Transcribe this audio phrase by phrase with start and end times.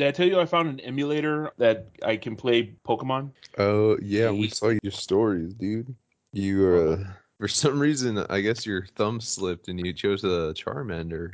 [0.00, 3.32] Did I tell you I found an emulator that I can play Pokemon?
[3.58, 5.94] Oh yeah, we saw your stories, dude.
[6.32, 6.66] You
[7.04, 7.04] uh,
[7.38, 11.32] for some reason, I guess your thumb slipped and you chose a Charmander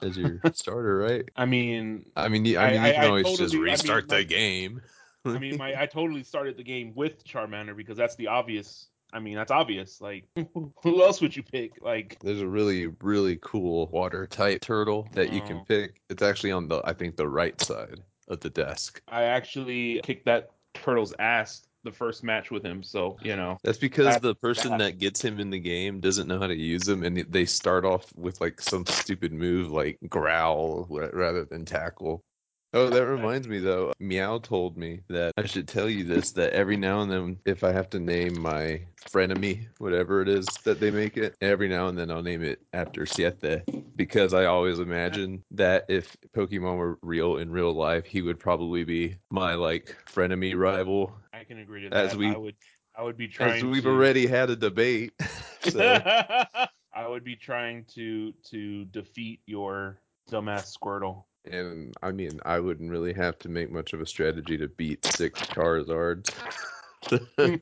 [0.00, 1.28] as your starter, right?
[1.34, 3.62] I mean, I mean, you, I I- mean, you can I always just totally- I
[3.62, 4.80] mean, restart my- the game.
[5.24, 8.87] I mean, my I totally started the game with Charmander because that's the obvious.
[9.12, 10.00] I mean, that's obvious.
[10.00, 10.28] Like,
[10.82, 11.80] who else would you pick?
[11.80, 15.64] Like, There's a really, really cool water type turtle that you can Oh.
[15.66, 16.00] pick.
[16.10, 19.02] It's actually on the, I think, the right side of the desk.
[19.08, 22.82] I actually kicked that turtle's ass the first match with him.
[22.82, 26.28] So you know, That's because That's the person that gets him in the game doesn't
[26.28, 29.98] know how to use him and they start off with like some stupid move like
[30.08, 32.24] growl rather than tackle.
[32.74, 33.92] Oh, that reminds me though.
[33.98, 37.64] Meow told me that I should tell you this: that every now and then, if
[37.64, 41.88] I have to name my frenemy, whatever it is that they make it, every now
[41.88, 43.62] and then I'll name it after Siete
[43.96, 48.84] because I always imagine that if Pokemon were real in real life, he would probably
[48.84, 51.14] be my like frenemy rival.
[51.32, 52.06] I can agree to that.
[52.06, 52.56] As we- I would,
[52.94, 53.56] I would be trying.
[53.56, 53.88] As we've to...
[53.88, 55.12] already had a debate.
[55.60, 56.02] so.
[56.94, 61.24] I would be trying to to defeat your dumbass Squirtle.
[61.50, 65.04] And I mean, I wouldn't really have to make much of a strategy to beat
[65.04, 66.32] six Charizards.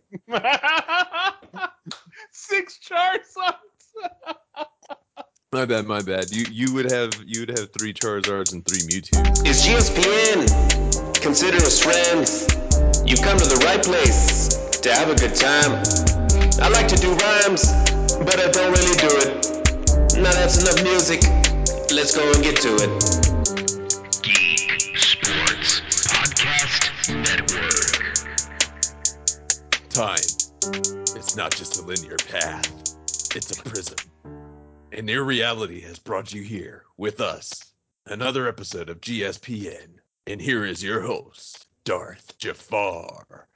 [2.32, 3.56] Six Charizards.
[5.52, 6.32] my bad, my bad.
[6.32, 9.46] You you would have you would have three Charizards and three Mewtwo.
[9.46, 12.52] Is GSPN considered a strength?
[13.06, 14.48] You come to the right place
[14.80, 15.82] to have a good time.
[16.60, 17.72] I like to do rhymes,
[18.24, 19.46] but I don't really do it.
[20.16, 21.22] Now that's enough music.
[21.92, 23.25] Let's go and get to it.
[24.26, 28.18] Geek Sports Podcast Network.
[29.88, 30.16] Time.
[31.16, 32.66] It's not just a linear path.
[33.36, 33.98] It's a prism.
[34.90, 37.72] And your reality has brought you here with us.
[38.06, 40.00] Another episode of GSPN.
[40.26, 43.46] And here is your host, Darth Jafar.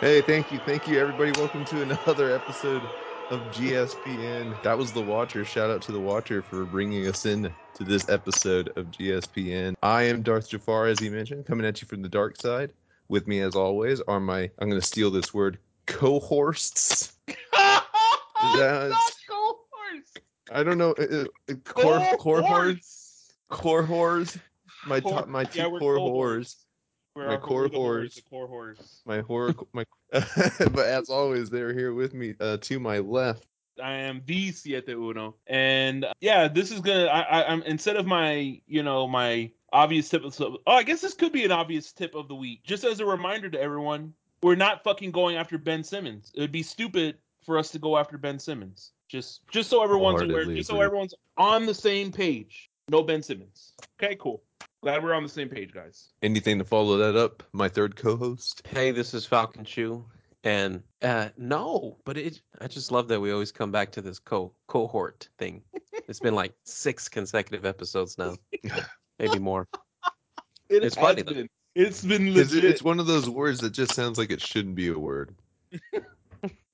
[0.00, 1.32] Hey, thank you, thank you, everybody.
[1.32, 2.82] Welcome to another episode
[3.30, 4.60] of GSPN.
[4.62, 5.44] That was the Watcher.
[5.44, 9.74] Shout out to the Watcher for bringing us in to this episode of GSPN.
[9.82, 12.72] I am Darth Jafar, as he mentioned, coming at you from the dark side.
[13.08, 17.12] With me, as always, are my I'm going to steal this word cohorts.
[18.46, 19.14] Cohorts.
[20.52, 20.92] I don't know.
[20.92, 24.38] Uh, uh, core core whores, core whores.
[24.86, 26.56] My top, my two yeah, core whores.
[27.16, 28.16] My core whores.
[28.16, 29.00] The core whores.
[29.06, 29.84] My horror, my.
[30.72, 32.34] but as always, they're here with me.
[32.38, 33.46] Uh, to my left.
[33.82, 37.06] I am the Siete Uno, and uh, yeah, this is gonna.
[37.06, 40.24] I, I, I'm instead of my, you know, my obvious tip.
[40.24, 40.56] Of, the.
[40.66, 42.62] oh, I guess this could be an obvious tip of the week.
[42.62, 46.30] Just as a reminder to everyone, we're not fucking going after Ben Simmons.
[46.36, 48.92] It would be stupid for us to go after Ben Simmons.
[49.08, 52.70] Just, just so everyone's aware, just so everyone's on the same page.
[52.88, 53.72] No Ben Simmons.
[54.00, 54.42] Okay, cool.
[54.82, 56.10] Glad we're on the same page, guys.
[56.22, 57.42] Anything to follow that up?
[57.52, 58.66] My third co-host.
[58.68, 60.04] Hey, this is Falcon Chew.
[60.42, 64.18] And uh no, but it I just love that we always come back to this
[64.18, 65.62] co cohort thing.
[66.06, 68.34] It's been like six consecutive episodes now.
[69.18, 69.66] Maybe more.
[70.68, 71.32] It It's funny, though.
[71.32, 71.48] been.
[71.74, 72.70] It's been Because legit.
[72.70, 75.34] it's one of those words that just sounds like it shouldn't be a word.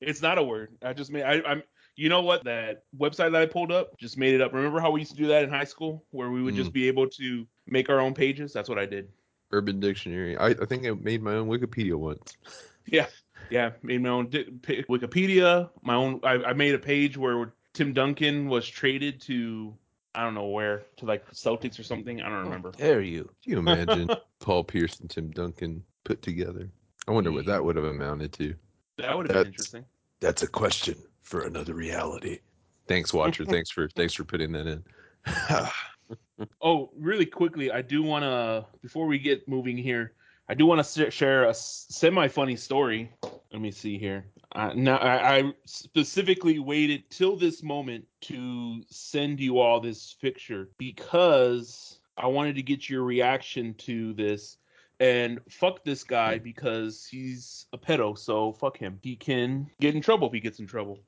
[0.00, 0.70] It's not a word.
[0.82, 1.62] I just mean I, I'm.
[2.00, 2.44] You know what?
[2.44, 4.54] That website that I pulled up just made it up.
[4.54, 6.72] Remember how we used to do that in high school, where we would just mm.
[6.72, 8.54] be able to make our own pages?
[8.54, 9.10] That's what I did.
[9.52, 10.34] Urban Dictionary.
[10.38, 12.36] I, I think I made my own Wikipedia once.
[12.86, 13.06] Yeah,
[13.50, 13.72] yeah.
[13.82, 15.68] Made my own di- pa- Wikipedia.
[15.82, 16.18] My own.
[16.24, 19.76] I, I made a page where Tim Duncan was traded to.
[20.14, 22.22] I don't know where to like Celtics or something.
[22.22, 22.72] I don't remember.
[22.72, 23.30] Dare you?
[23.44, 26.70] Can you imagine Paul Pierce and Tim Duncan put together?
[27.06, 28.54] I wonder what that would have amounted to.
[28.96, 29.84] That would have been interesting.
[30.20, 30.96] That's a question
[31.30, 32.40] for another reality.
[32.88, 33.44] Thanks, Watcher.
[33.46, 34.84] thanks for thanks for putting that in.
[36.60, 40.14] Oh, really quickly, I do want to before we get moving here,
[40.48, 43.12] I do want to share a semi funny story.
[43.52, 44.26] Let me see here.
[44.52, 50.70] Uh, now, I, I specifically waited till this moment to send you all this picture
[50.78, 54.56] because I wanted to get your reaction to this.
[54.98, 58.98] And fuck this guy because he's a pedo, so fuck him.
[59.02, 60.98] He can get in trouble if he gets in trouble.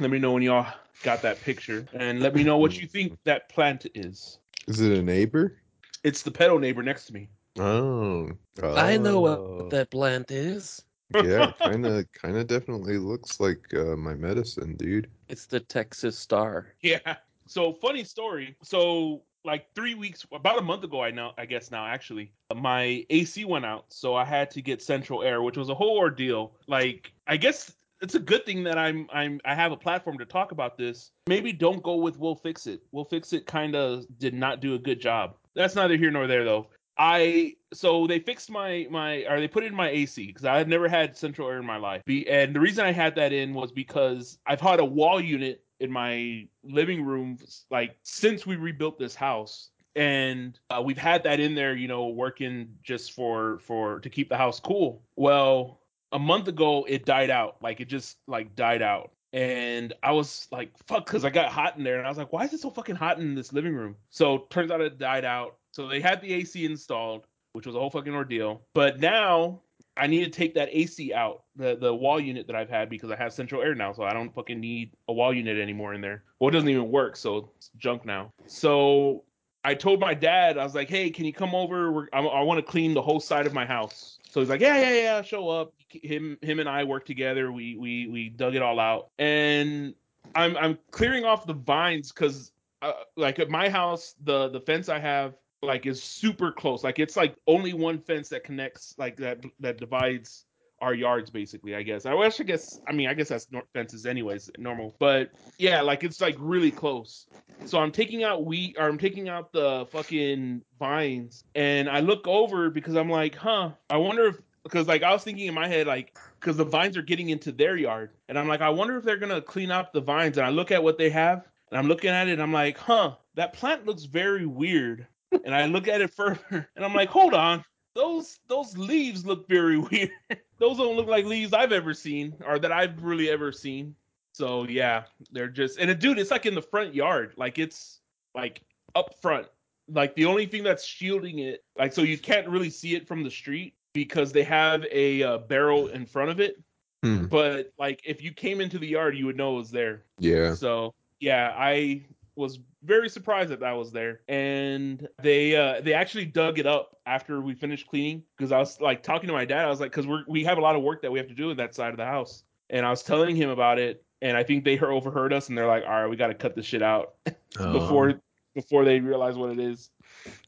[0.00, 0.66] Let me know when y'all
[1.02, 4.38] got that picture, and let me know what you think that plant is.
[4.68, 5.58] Is it a neighbor?
[6.02, 7.28] It's the pedo neighbor next to me.
[7.58, 8.30] Oh,
[8.62, 9.56] I know Oh.
[9.56, 10.84] what that plant is.
[11.14, 15.08] yeah, kind of, kind of, definitely looks like uh, my medicine, dude.
[15.28, 16.74] It's the Texas Star.
[16.82, 17.16] Yeah.
[17.46, 18.56] So funny story.
[18.62, 23.04] So like three weeks, about a month ago, I know, I guess now actually, my
[23.10, 26.54] AC went out, so I had to get central air, which was a whole ordeal.
[26.66, 30.26] Like I guess it's a good thing that I'm I'm I have a platform to
[30.26, 31.10] talk about this.
[31.26, 32.82] Maybe don't go with We'll Fix It.
[32.92, 35.36] We'll Fix It kind of did not do a good job.
[35.56, 36.68] that's neither here nor there though.
[36.98, 40.86] I so they fixed my my or they put in my AC because I've never
[40.86, 42.02] had central air in my life.
[42.04, 45.64] Be, and the reason I had that in was because I've had a wall unit
[45.80, 47.38] in my living room
[47.70, 52.08] like since we rebuilt this house and uh, we've had that in there you know
[52.08, 55.80] working just for for to keep the house cool well
[56.12, 57.56] a month ago it died out.
[57.62, 59.10] Like it just like died out.
[59.32, 62.32] And i was like fuck because i got hot in there and i was like
[62.32, 63.96] why is it so fucking hot in this living room?
[64.10, 65.56] So turns out it died out.
[65.72, 68.62] So they had the ac installed which was a whole fucking ordeal.
[68.74, 69.60] But now
[69.96, 73.10] I need to take that AC out, the the wall unit that I've had because
[73.10, 76.00] I have central air now, so I don't fucking need a wall unit anymore in
[76.00, 76.24] there.
[76.38, 78.30] Well, it doesn't even work, so it's junk now.
[78.46, 79.24] So
[79.64, 81.90] I told my dad, I was like, "Hey, can you come over?
[81.90, 84.60] We're, I, I want to clean the whole side of my house." So he's like,
[84.60, 87.50] "Yeah, yeah, yeah, show up." Him him and I worked together.
[87.52, 89.94] We we we dug it all out, and
[90.34, 92.52] I'm I'm clearing off the vines because
[92.82, 96.84] uh, like at my house, the the fence I have like is super close.
[96.84, 100.44] Like it's like only one fence that connects like that that divides
[100.84, 104.06] our yards basically i guess i wish i guess i mean i guess that's fences
[104.06, 107.26] anyways normal but yeah like it's like really close
[107.64, 112.26] so i'm taking out wheat or i'm taking out the fucking vines and i look
[112.28, 115.66] over because i'm like huh i wonder if because like i was thinking in my
[115.66, 118.96] head like because the vines are getting into their yard and i'm like i wonder
[118.96, 121.78] if they're gonna clean up the vines and i look at what they have and
[121.78, 125.06] i'm looking at it and i'm like huh that plant looks very weird
[125.44, 127.64] and I look at it further, and I'm like, hold on,
[127.94, 130.10] those those leaves look very weird.
[130.58, 133.94] Those don't look like leaves I've ever seen, or that I've really ever seen.
[134.32, 138.00] So yeah, they're just and dude, it's like in the front yard, like it's
[138.34, 138.62] like
[138.94, 139.46] up front.
[139.88, 143.22] Like the only thing that's shielding it, like so you can't really see it from
[143.22, 146.60] the street because they have a uh, barrel in front of it.
[147.02, 147.26] Hmm.
[147.26, 150.02] But like if you came into the yard, you would know it was there.
[150.18, 150.54] Yeah.
[150.54, 152.02] So yeah, I
[152.36, 156.96] was very surprised that that was there, and they uh, they actually dug it up
[157.06, 159.64] after we finished cleaning because I was like talking to my dad.
[159.66, 161.34] I was like, because we we have a lot of work that we have to
[161.34, 164.36] do in that side of the house, and I was telling him about it, and
[164.36, 166.66] I think they overheard us, and they're like, all right, we got to cut this
[166.66, 167.14] shit out
[167.60, 167.72] Oh.
[167.72, 168.20] before
[168.54, 169.90] before they realize what it is.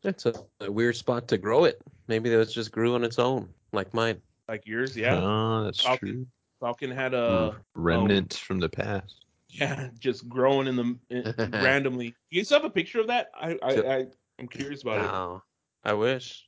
[0.02, 1.80] That's a, a weird spot to grow it.
[2.08, 4.20] Maybe it was just grew on its own, like mine.
[4.48, 5.20] Like yours, yeah.
[5.20, 6.08] Oh, that's Falcon.
[6.08, 6.26] true.
[6.60, 9.25] Falcon had a Remnant from the past.
[9.58, 12.14] Yeah, just growing in the in, randomly.
[12.30, 13.30] You guys have a picture of that?
[13.34, 14.06] I I, I
[14.38, 15.02] I'm curious about it.
[15.02, 15.42] No,
[15.84, 16.46] I wish.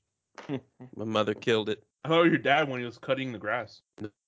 [0.48, 1.82] My mother killed it.
[2.04, 3.82] I thought it was your dad when he was cutting the grass.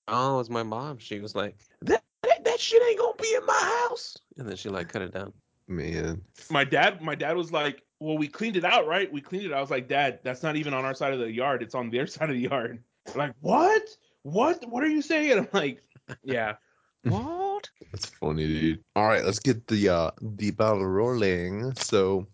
[0.08, 0.98] Oh, it was my mom.
[0.98, 4.16] She was like, that, that, that shit ain't gonna be in my house.
[4.38, 5.32] And then she like cut it down.
[5.68, 6.20] Man.
[6.50, 9.52] my dad my dad was like well we cleaned it out right we cleaned it
[9.52, 11.90] i was like dad that's not even on our side of the yard it's on
[11.90, 13.82] their side of the yard They're like what
[14.22, 15.80] what what are you saying i'm like
[16.24, 16.54] yeah
[17.04, 17.22] What?
[17.92, 18.84] That's funny, dude.
[18.96, 21.74] All right, let's get the uh the battle rolling.
[21.76, 22.26] So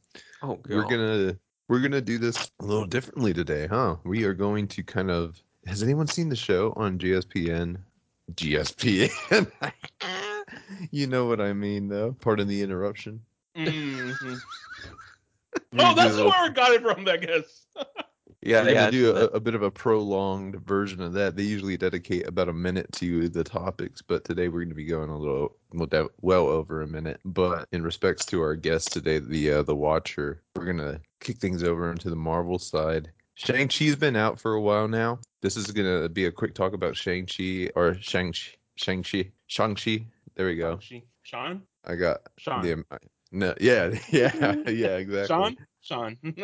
[0.43, 0.69] Oh, God.
[0.69, 1.37] we're gonna
[1.69, 3.97] we're gonna do this a little differently today, huh?
[4.05, 5.43] We are going to kind of.
[5.67, 7.79] Has anyone seen the show on GSPN?
[8.35, 9.51] GSPN.
[10.91, 12.17] you know what I mean, though.
[12.21, 13.21] Pardon the interruption.
[13.57, 14.41] Mhm.
[15.79, 17.67] Oh do that's where i got it from i guess
[18.47, 18.75] Yeah, We're yeah.
[18.75, 21.35] gonna do a, a bit of a prolonged version of that.
[21.35, 24.85] They usually dedicate about a minute to the topics, but today we're going to be
[24.85, 25.57] going a little
[26.21, 27.21] well, over a minute.
[27.25, 31.65] But in respects to our guest today, the uh, the Watcher, we're gonna kick things
[31.65, 33.11] over into the Marvel side.
[33.35, 35.19] Shang Chi's been out for a while now.
[35.43, 38.33] This is gonna be a quick talk about Shang Chi or Shang
[38.77, 40.07] Shang Chi Shang Chi.
[40.37, 40.79] There we go.
[40.81, 42.85] She- sean I got sean the
[43.33, 45.27] no, yeah, yeah, yeah, exactly.
[45.27, 46.17] sean sean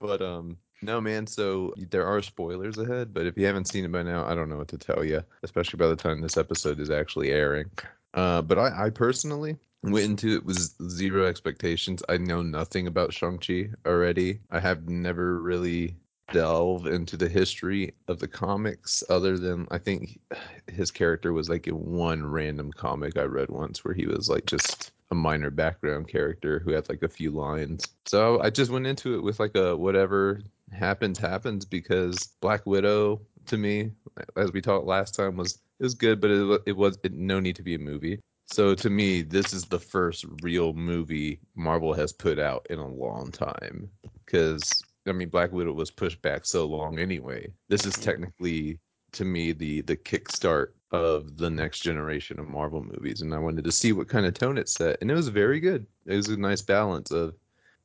[0.00, 1.26] But um, no, man.
[1.26, 4.48] So there are spoilers ahead, but if you haven't seen it by now, I don't
[4.48, 5.22] know what to tell you.
[5.42, 7.70] Especially by the time this episode is actually airing.
[8.14, 10.58] Uh, but I, I personally went into it with
[10.90, 12.02] zero expectations.
[12.08, 14.40] I know nothing about Shang Chi already.
[14.50, 15.96] I have never really
[16.32, 20.18] delved into the history of the comics, other than I think
[20.66, 24.46] his character was like in one random comic I read once, where he was like
[24.46, 27.86] just a minor background character who had like a few lines.
[28.06, 30.40] So I just went into it with like a whatever
[30.72, 33.92] happens happens because Black Widow to me,
[34.36, 37.40] as we talked last time, was it was good, but it it was it, no
[37.40, 38.20] need to be a movie.
[38.46, 42.86] So to me, this is the first real movie Marvel has put out in a
[42.86, 43.90] long time
[44.24, 47.48] because I mean Black Widow was pushed back so long anyway.
[47.68, 48.78] This is technically
[49.12, 53.64] to me the the kickstart of the next generation of Marvel movies, and I wanted
[53.64, 55.86] to see what kind of tone it set, and it was very good.
[56.06, 57.34] It was a nice balance of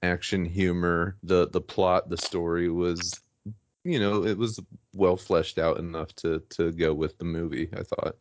[0.01, 1.17] action, humor.
[1.23, 3.21] the The plot, the story was,
[3.83, 4.59] you know, it was
[4.93, 7.69] well fleshed out enough to to go with the movie.
[7.73, 8.15] I thought,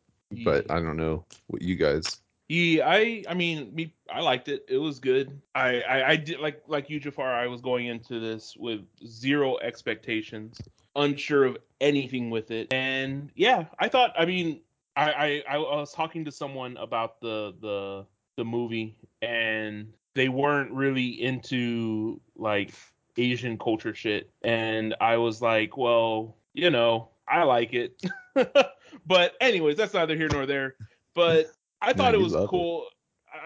[0.45, 4.65] but I don't know what you guys Yeah, I I mean, me I liked it.
[4.69, 5.41] It was good.
[5.55, 7.33] I, I I did like like you Jafar.
[7.33, 13.67] I was going into this with zero expectations, unsure of anything with it, and yeah,
[13.79, 14.13] I thought.
[14.19, 14.63] I mean,
[14.97, 18.07] I I, I was talking to someone about the the
[18.37, 22.75] the movie, and they weren't really into like
[23.17, 28.05] Asian culture shit, and I was like, well, you know, I like it,
[29.07, 30.75] but anyways, that's neither here nor there.
[31.15, 31.47] But
[31.81, 32.49] I thought it was love it.
[32.51, 32.87] cool.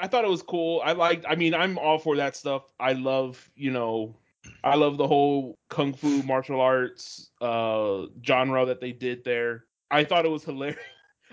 [0.01, 0.83] I thought it was cool.
[0.85, 1.25] I liked.
[1.29, 2.65] I mean, I'm all for that stuff.
[2.81, 4.17] I love, you know,
[4.65, 9.67] I love the whole kung fu martial arts uh genre that they did there.
[9.93, 10.81] I thought it was hilarious.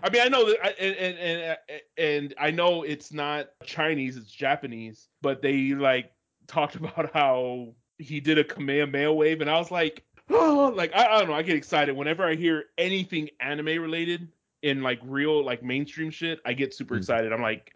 [0.03, 1.58] I mean, I know that, I- and and and,
[1.98, 6.12] and I know it's not Chinese, it's Japanese, but they like
[6.48, 11.05] talked about how he did a Kamehameha wave, and I was like, oh, like I,
[11.05, 14.27] I don't know, I get excited whenever I hear anything anime related
[14.63, 16.39] in like real like mainstream shit.
[16.46, 17.00] I get super Mm.
[17.00, 17.31] excited.
[17.34, 17.74] I'm like,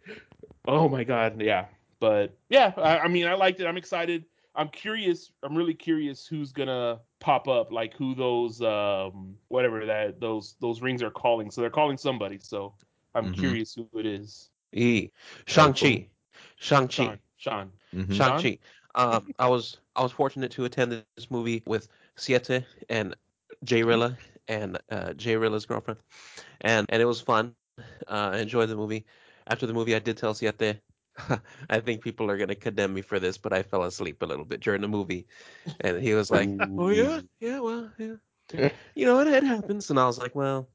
[0.67, 1.65] oh my god, yeah.
[1.99, 3.65] But yeah, I, I mean, I liked it.
[3.67, 4.25] I'm excited.
[4.55, 5.31] I'm curious.
[5.43, 10.81] I'm really curious who's gonna pop up, like who those um whatever that those those
[10.81, 11.51] rings are calling.
[11.51, 12.39] So they're calling somebody.
[12.39, 12.75] So
[13.15, 13.33] I'm Mhm.
[13.33, 14.51] curious who it is.
[14.73, 15.09] E.
[15.45, 16.07] Shang-Chi.
[16.57, 17.03] Shang-Chi.
[17.05, 17.19] Sean.
[17.37, 17.71] Sean.
[17.95, 18.13] Mhm.
[18.13, 18.59] Shang-Chi.
[18.95, 23.15] Um, I was I was fortunate to attend this movie with Siete and
[23.63, 24.17] Jay Rilla
[24.47, 25.99] and uh, Jay Rilla's girlfriend,
[26.61, 27.55] and and it was fun.
[28.07, 29.05] Uh, I enjoyed the movie.
[29.47, 30.79] After the movie, I did tell Siete.
[31.69, 34.45] I think people are gonna condemn me for this, but I fell asleep a little
[34.45, 35.27] bit during the movie,
[35.81, 38.15] and he was like, "Oh yeah, yeah, well, yeah,
[38.95, 40.69] you know, it, it happens." And I was like, "Well,"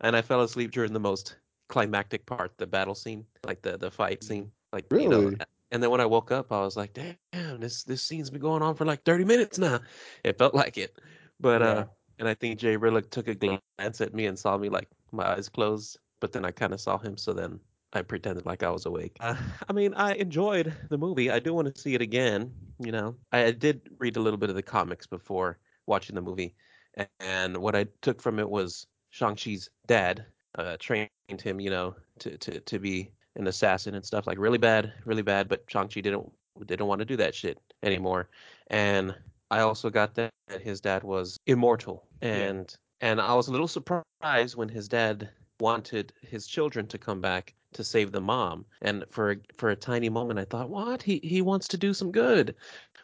[0.00, 3.90] and I fell asleep during the most climactic part, the battle scene, like the the
[3.90, 5.42] fight scene, like you know, Really?
[5.70, 8.62] and then when I woke up, I was like, damn, this this scene's been going
[8.62, 9.80] on for like 30 minutes now.
[10.24, 10.98] It felt like it.
[11.40, 11.84] But Yeah.
[11.84, 11.86] uh
[12.18, 15.32] and I think Jay Rillick took a glance at me and saw me like my
[15.32, 17.60] eyes closed, but then I kind of saw him, so then
[17.92, 19.16] I pretended like I was awake.
[19.20, 19.36] Uh,
[19.68, 21.30] I mean, I enjoyed the movie.
[21.30, 23.16] I do want to see it again, you know.
[23.32, 26.54] I, I did read a little bit of the comics before watching the movie,
[26.96, 30.24] a- and what I took from it was Shang-Chi's dad
[30.56, 34.58] uh, trained him, you know, to, to, to be an assassin and stuff like really
[34.58, 35.48] bad, really bad.
[35.48, 36.30] But Shang-Chi didn't
[36.66, 38.28] didn't want to do that shit anymore.
[38.68, 39.14] And
[39.50, 43.68] I also got that, that his dad was immortal, and and I was a little
[43.68, 45.28] surprised when his dad
[45.60, 48.64] wanted his children to come back to save the mom.
[48.82, 51.02] And for for a tiny moment, I thought, what?
[51.02, 52.54] He he wants to do some good.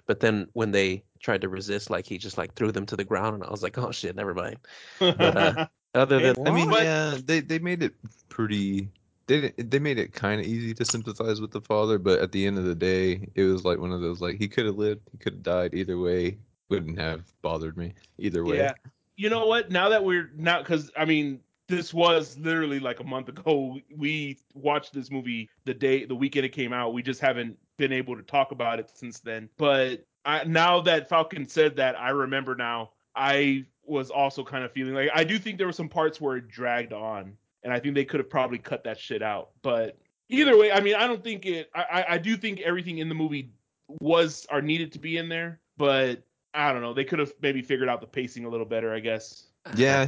[0.07, 3.05] But then when they tried to resist, like he just like threw them to the
[3.05, 4.59] ground, and I was like, oh shit, never mind.
[4.99, 7.95] But, uh, Other than I mean, But- yeah, they they made it
[8.29, 8.89] pretty.
[9.27, 12.47] They they made it kind of easy to sympathize with the father, but at the
[12.47, 15.03] end of the day, it was like one of those like he could have lived,
[15.13, 16.39] he could have died either way.
[16.71, 18.59] Wouldn't have bothered me either way.
[18.59, 18.73] Yeah.
[19.17, 19.71] You know what?
[19.71, 23.79] Now that we're now, because I mean, this was literally like a month ago.
[23.95, 26.95] We watched this movie the day, the weekend it came out.
[26.95, 29.49] We just haven't been able to talk about it since then.
[29.59, 32.91] But I, now that Falcon said that, I remember now.
[33.15, 36.37] I was also kind of feeling like I do think there were some parts where
[36.37, 39.51] it dragged on, and I think they could have probably cut that shit out.
[39.63, 39.99] But
[40.29, 41.71] either way, I mean, I don't think it.
[41.75, 43.51] I, I, do think everything in the movie
[44.01, 46.23] was or needed to be in there, but
[46.55, 46.95] I don't know.
[46.95, 49.49] They could have maybe figured out the pacing a little better, I guess.
[49.75, 50.07] Yeah,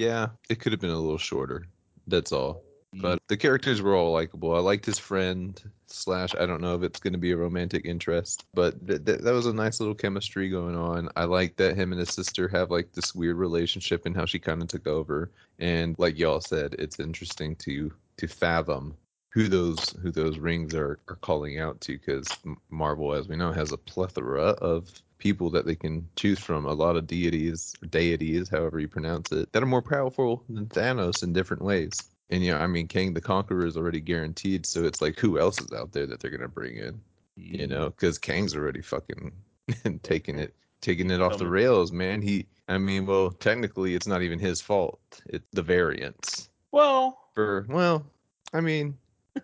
[0.00, 1.66] yeah, it could have been a little shorter.
[2.06, 2.64] That's all.
[2.94, 4.56] But the characters were all likable.
[4.56, 6.34] I liked his friend slash.
[6.34, 9.32] I don't know if it's going to be a romantic interest, but th- th- that
[9.32, 11.10] was a nice little chemistry going on.
[11.16, 14.38] I like that him and his sister have like this weird relationship and how she
[14.38, 15.30] kind of took over.
[15.58, 18.96] And like y'all said, it's interesting to to fathom
[19.28, 22.26] who those who those rings are are calling out to because
[22.70, 24.90] Marvel, as we know, has a plethora of
[25.20, 26.64] people that they can choose from.
[26.66, 30.66] A lot of deities, or deities, however you pronounce it, that are more powerful than
[30.66, 31.92] Thanos in different ways.
[32.30, 35.38] And you know, I mean, Kang the Conqueror is already guaranteed, so it's like who
[35.38, 37.00] else is out there that they're gonna bring in?
[37.36, 39.32] You know, because Kang's already fucking
[40.02, 42.20] taking it, taking it off the rails, man.
[42.22, 45.00] He, I mean, well, technically, it's not even his fault.
[45.26, 46.48] It's the variants.
[46.72, 48.04] Well, For well,
[48.52, 48.96] I mean,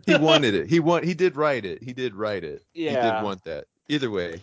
[0.04, 0.68] he wanted it.
[0.68, 1.04] He want.
[1.04, 1.82] He did write it.
[1.82, 2.64] He did write it.
[2.74, 3.66] Yeah, He did want that.
[3.88, 4.40] Either way,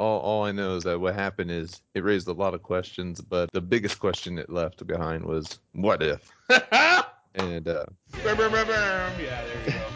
[0.00, 3.20] all all I know is that what happened is it raised a lot of questions,
[3.20, 6.32] but the biggest question it left behind was what if.
[7.36, 7.84] And uh,
[8.24, 9.94] yeah, there you go.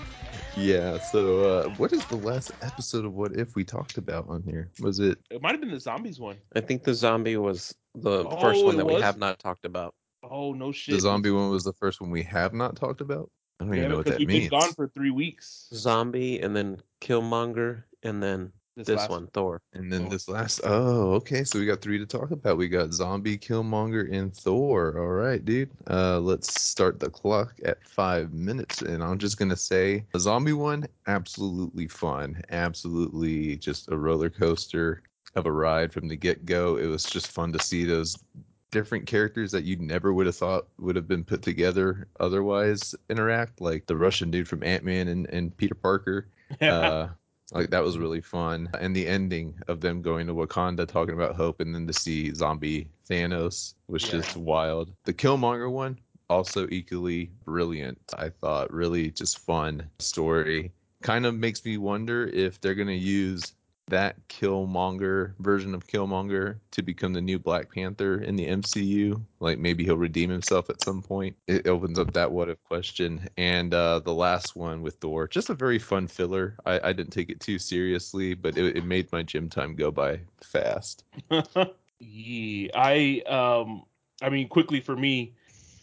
[0.55, 4.43] yeah, so uh, what is the last episode of What If we talked about on
[4.45, 4.71] here?
[4.81, 5.19] Was it?
[5.31, 6.37] It might have been the zombies one.
[6.55, 9.65] I think the zombie was the Oh, first one it that we have not talked
[9.65, 9.95] about.
[10.23, 10.95] Oh no shit.
[10.95, 13.31] The zombie one was the first one we have not talked about.
[13.61, 14.51] I don't Yeah, even know what because that we've means.
[14.51, 15.69] been gone for three weeks.
[15.73, 19.63] Zombie and then Killmonger and then This, This last one, Thor.
[19.73, 20.09] And then Oh.
[20.09, 21.45] this last, oh, okay.
[21.45, 22.57] So we got three to talk about.
[22.57, 24.99] We got Zombie, Killmonger, and Thor.
[24.99, 25.71] All right, dude.
[25.89, 28.83] Uh, let's start the clock at five minutes.
[28.83, 35.03] And I'm just gonna say, the Zombie one, absolutely fun, absolutely just a roller coaster
[35.37, 36.77] of a ride from the get go.
[36.77, 38.17] It was just fun to see those
[38.73, 43.61] different characters that you never would have thought would have been put together otherwise interact,
[43.61, 46.27] like the Russian dude from Ant Man and, and Peter Parker.
[46.61, 47.07] uh,
[47.53, 48.01] like that was mm.
[48.01, 51.87] really fun and the ending of them going to wakanda talking about hope and then
[51.87, 54.13] to see zombie thanos was Yeah.
[54.13, 54.93] just wild.
[55.05, 55.99] The killmonger one
[56.31, 58.73] also equally brilliant i thought.
[58.73, 60.73] Really just fun story.
[61.03, 63.53] Kind of makes me wonder if they're going to use
[63.89, 69.23] that Killmonger version of Killmonger to become the new Black Panther in the MCU.
[69.41, 71.37] Like maybe he'll redeem himself at some point.
[71.47, 73.29] It opens up that what if question.
[73.37, 76.57] And uh, the last one with Thor, just a very fun filler.
[76.65, 79.91] I, I didn't take it too seriously, but it, it made my gym time go
[79.91, 81.05] by fast.
[81.99, 83.85] yeah, I um,
[84.23, 85.35] I mean, quickly for me,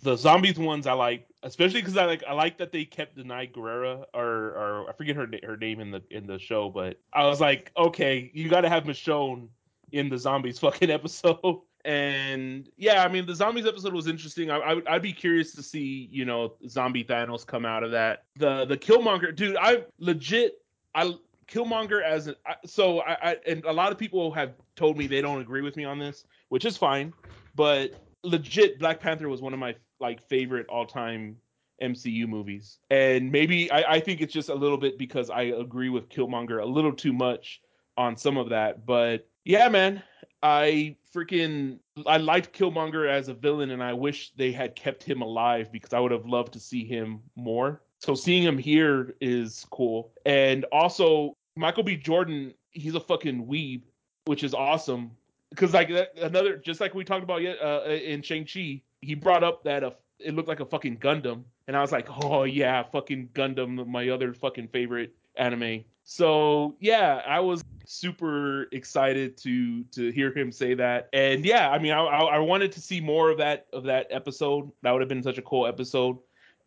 [0.01, 3.51] the zombies ones I like, especially because I like I like that they kept Danai
[3.51, 7.27] Gurira or or I forget her her name in the in the show, but I
[7.27, 9.47] was like, okay, you got to have Michonne
[9.91, 11.61] in the zombies fucking episode.
[11.83, 14.51] And yeah, I mean, the zombies episode was interesting.
[14.51, 17.91] I, I would I'd be curious to see you know zombie Thanos come out of
[17.91, 18.23] that.
[18.37, 20.61] The the Killmonger dude, I legit
[20.95, 21.15] I
[21.47, 25.21] Killmonger as an so I, I and a lot of people have told me they
[25.21, 27.13] don't agree with me on this, which is fine.
[27.55, 27.93] But
[28.23, 31.37] legit, Black Panther was one of my like favorite all time
[31.81, 35.89] MCU movies, and maybe I, I think it's just a little bit because I agree
[35.89, 37.61] with Killmonger a little too much
[37.97, 38.85] on some of that.
[38.85, 40.03] But yeah, man,
[40.43, 45.21] I freaking I liked Killmonger as a villain, and I wish they had kept him
[45.21, 47.81] alive because I would have loved to see him more.
[47.99, 51.97] So seeing him here is cool, and also Michael B.
[51.97, 53.83] Jordan, he's a fucking weeb,
[54.25, 55.11] which is awesome.
[55.49, 59.15] Because like that, another, just like we talked about yet uh, in Shang Chi, he
[59.15, 62.43] brought up that uh, it looked like a fucking Gundam, and I was like, oh
[62.43, 65.83] yeah, fucking Gundam, my other fucking favorite anime.
[66.03, 71.79] So yeah, I was super excited to to hear him say that, and yeah, I
[71.79, 74.71] mean, I I, I wanted to see more of that of that episode.
[74.83, 76.17] That would have been such a cool episode.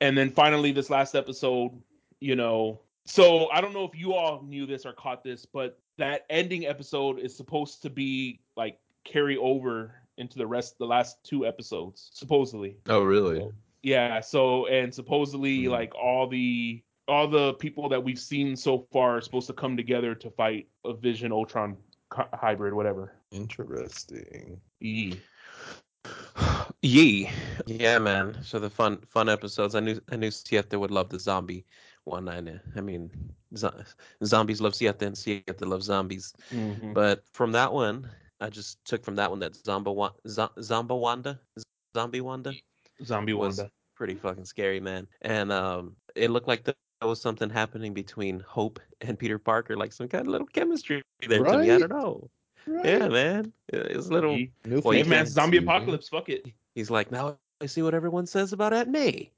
[0.00, 1.70] And then finally, this last episode,
[2.20, 5.78] you know, so I don't know if you all knew this or caught this, but
[5.98, 11.22] that ending episode is supposed to be like carry over into the rest the last
[11.24, 12.76] two episodes, supposedly.
[12.88, 13.48] Oh, really?
[13.82, 15.70] Yeah, so and supposedly Hmm.
[15.70, 19.76] like all the all the people that we've seen so far are supposed to come
[19.76, 21.76] together to fight a Vision Ultron
[22.10, 23.12] hy- hybrid, whatever.
[23.30, 24.58] Interesting.
[24.80, 25.16] E.
[26.82, 27.30] Yee.
[27.66, 28.36] Yeah, man.
[28.42, 29.74] So the fun fun episodes.
[29.74, 31.64] I knew I knew Siete would love the zombie
[32.04, 32.28] one.
[32.28, 32.58] I knew.
[32.76, 33.10] I mean,
[33.56, 33.82] zo-
[34.24, 36.32] zombies love Siete and Siete loves zombies.
[36.50, 36.94] Mhm.
[36.94, 38.08] But from that one,
[38.40, 41.38] I just took from that one that Zomba Wa- Zomba Wanda,
[41.94, 42.52] Zombie Wanda,
[43.04, 43.72] Zombie was Wanda.
[43.94, 45.06] pretty fucking scary, man.
[45.22, 49.92] And um, it looked like there was something happening between Hope and Peter Parker, like
[49.92, 51.70] some kind of little chemistry there to me.
[51.70, 52.28] I don't know.
[52.66, 53.52] Yeah, man.
[53.68, 54.32] it's a little.
[54.36, 54.50] E.
[54.66, 55.76] Well, Hey man, can't zombie man.
[55.76, 56.08] apocalypse.
[56.08, 56.46] Fuck it.
[56.74, 59.30] He's like, now I see what everyone says about Aunt May.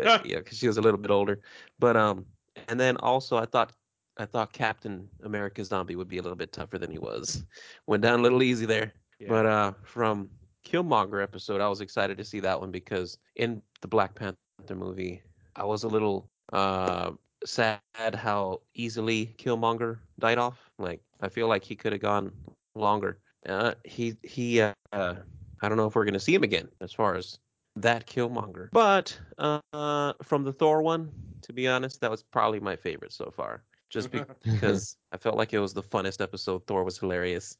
[0.00, 0.18] Ah.
[0.18, 1.40] But, yeah, because she was a little bit older.
[1.78, 2.26] But um,
[2.68, 3.72] and then also I thought
[4.18, 7.44] I thought Captain America Zombie would be a little bit tougher than he was.
[7.86, 8.92] Went down a little easy there.
[9.20, 9.28] Yeah.
[9.28, 10.28] But uh, from
[10.66, 14.36] Killmonger episode, I was excited to see that one because in the Black Panther
[14.74, 15.22] movie,
[15.56, 17.12] I was a little uh
[17.44, 17.80] sad
[18.14, 20.70] how easily Killmonger died off.
[20.78, 22.32] Like I feel like he could have gone
[22.74, 23.18] longer.
[23.48, 25.14] Uh, he he uh, uh,
[25.62, 27.38] I don't know if we're gonna see him again as far as
[27.76, 28.68] that Killmonger.
[28.72, 31.10] But uh, from the Thor one,
[31.42, 33.62] to be honest, that was probably my favorite so far.
[33.90, 34.52] Just be- mm-hmm.
[34.52, 36.66] because I felt like it was the funnest episode.
[36.66, 37.56] Thor was hilarious,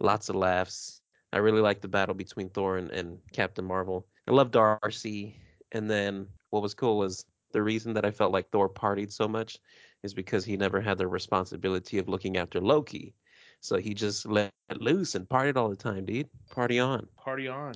[0.00, 1.00] lots of laughs.
[1.32, 4.06] I really liked the battle between Thor and, and Captain Marvel.
[4.28, 5.36] I love Darcy.
[5.72, 9.26] And then what was cool was the reason that I felt like Thor partied so
[9.26, 9.58] much
[10.02, 13.14] is because he never had the responsibility of looking after Loki.
[13.60, 16.28] So he just let loose and partied all the time, dude.
[16.50, 17.06] Party on.
[17.16, 17.74] Party on.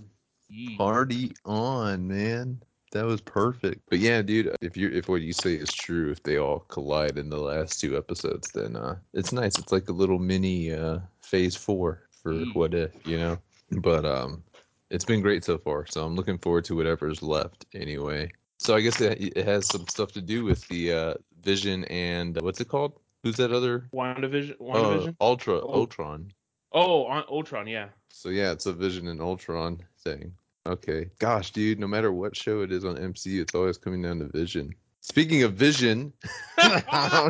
[0.76, 2.60] Party on, man.
[2.96, 3.82] That was perfect.
[3.90, 7.18] But yeah, dude, if you if what you say is true, if they all collide
[7.18, 9.58] in the last two episodes, then uh it's nice.
[9.58, 12.54] It's like a little mini uh phase four for Mm.
[12.54, 13.38] what if, you know?
[13.70, 14.42] But um
[14.90, 18.30] it's been great so far, so I'm looking forward to whatever's left anyway.
[18.58, 22.40] So I guess it, it has some stuff to do with the uh Vision and
[22.40, 22.98] what's it called?
[23.22, 23.88] Who's that other?
[23.92, 24.52] WandaVision.
[24.52, 25.16] Uh, WandaVision.
[25.20, 25.74] Ultra Oh.
[25.80, 26.32] Ultron.
[26.72, 27.66] Oh, on Ultron.
[27.66, 27.88] Yeah.
[28.10, 30.32] So yeah, it's a Vision and Ultron thing.
[30.66, 31.08] Okay.
[31.20, 34.26] Gosh, dude, no matter what show it is on MCU, it's always coming down to
[34.26, 34.74] Vision.
[35.00, 36.12] Speaking of Vision,
[36.56, 36.82] that,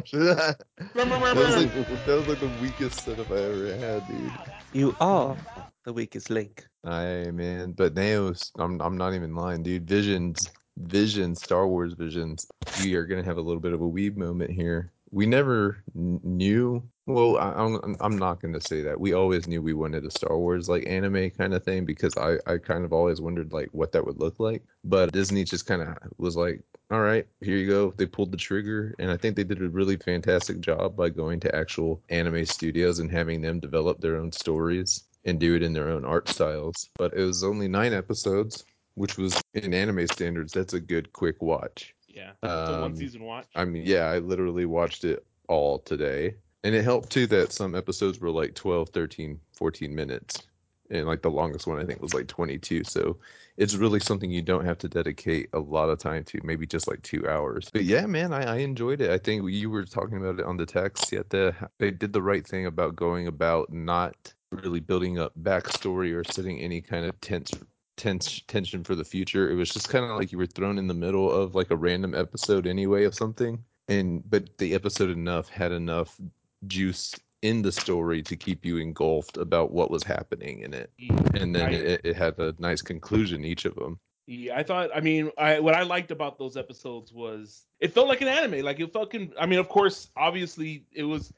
[0.07, 1.75] was like,
[2.07, 4.33] that was like the weakest setup I ever had, dude.
[4.73, 5.37] You are
[5.85, 6.67] the weakest link.
[6.85, 9.87] I man, but Naos, I'm I'm not even lying, dude.
[9.87, 12.47] Visions, Visions, Star Wars Visions.
[12.83, 14.91] We are gonna have a little bit of a weeb moment here.
[15.17, 16.83] We never kn- knew.
[17.07, 19.01] Well, I, I'm I'm not gonna say that.
[19.01, 22.37] We always knew we wanted a Star Wars like anime kind of thing because I
[22.47, 24.63] I kind of always wondered like what that would look like.
[24.85, 27.95] But Disney just kind of was like, all right, here you go.
[27.97, 31.41] They pulled the trigger, and I think they did a really fantastic job by going
[31.41, 35.73] to actual anime studios and having them develop their own stories and do it in
[35.73, 36.91] their own art styles.
[36.99, 41.41] But it was only nine episodes, which was in anime standards, that's a good quick
[41.41, 41.96] watch.
[42.17, 42.33] Yeah.
[42.65, 43.53] so one Um, season watch.
[43.55, 46.37] I mean, yeah, I literally watched it all today.
[46.65, 50.47] And it helped too that some episodes were like 12, 13, 14 minutes.
[50.91, 52.85] And like the longest one I think was like 22.
[52.85, 53.19] So
[53.57, 56.87] it's really something you don't have to dedicate a lot of time to, maybe just
[56.89, 57.71] like two hours.
[57.73, 59.11] But yeah, man, I, I enjoyed it.
[59.11, 61.13] I think you were talking about it on the text.
[61.13, 66.15] Yet the, they did the right thing about going about not really building up backstory
[66.15, 67.59] or setting any kind of tense
[67.97, 69.51] tense tension for the future.
[69.51, 71.77] It was just kind of like you were thrown in the middle of like a
[71.77, 73.63] random episode anyway of something.
[73.89, 76.21] And but the episode enough had enough
[76.67, 80.91] juice in the story to keep you engulfed about what was happening in it.
[81.35, 83.99] And then I- it, it had a nice conclusion each of them.
[84.29, 84.91] Yeah, I thought.
[84.93, 88.65] I mean, I what I liked about those episodes was it felt like an anime.
[88.65, 89.33] Like it fucking.
[89.39, 91.33] I mean, of course, obviously, it was.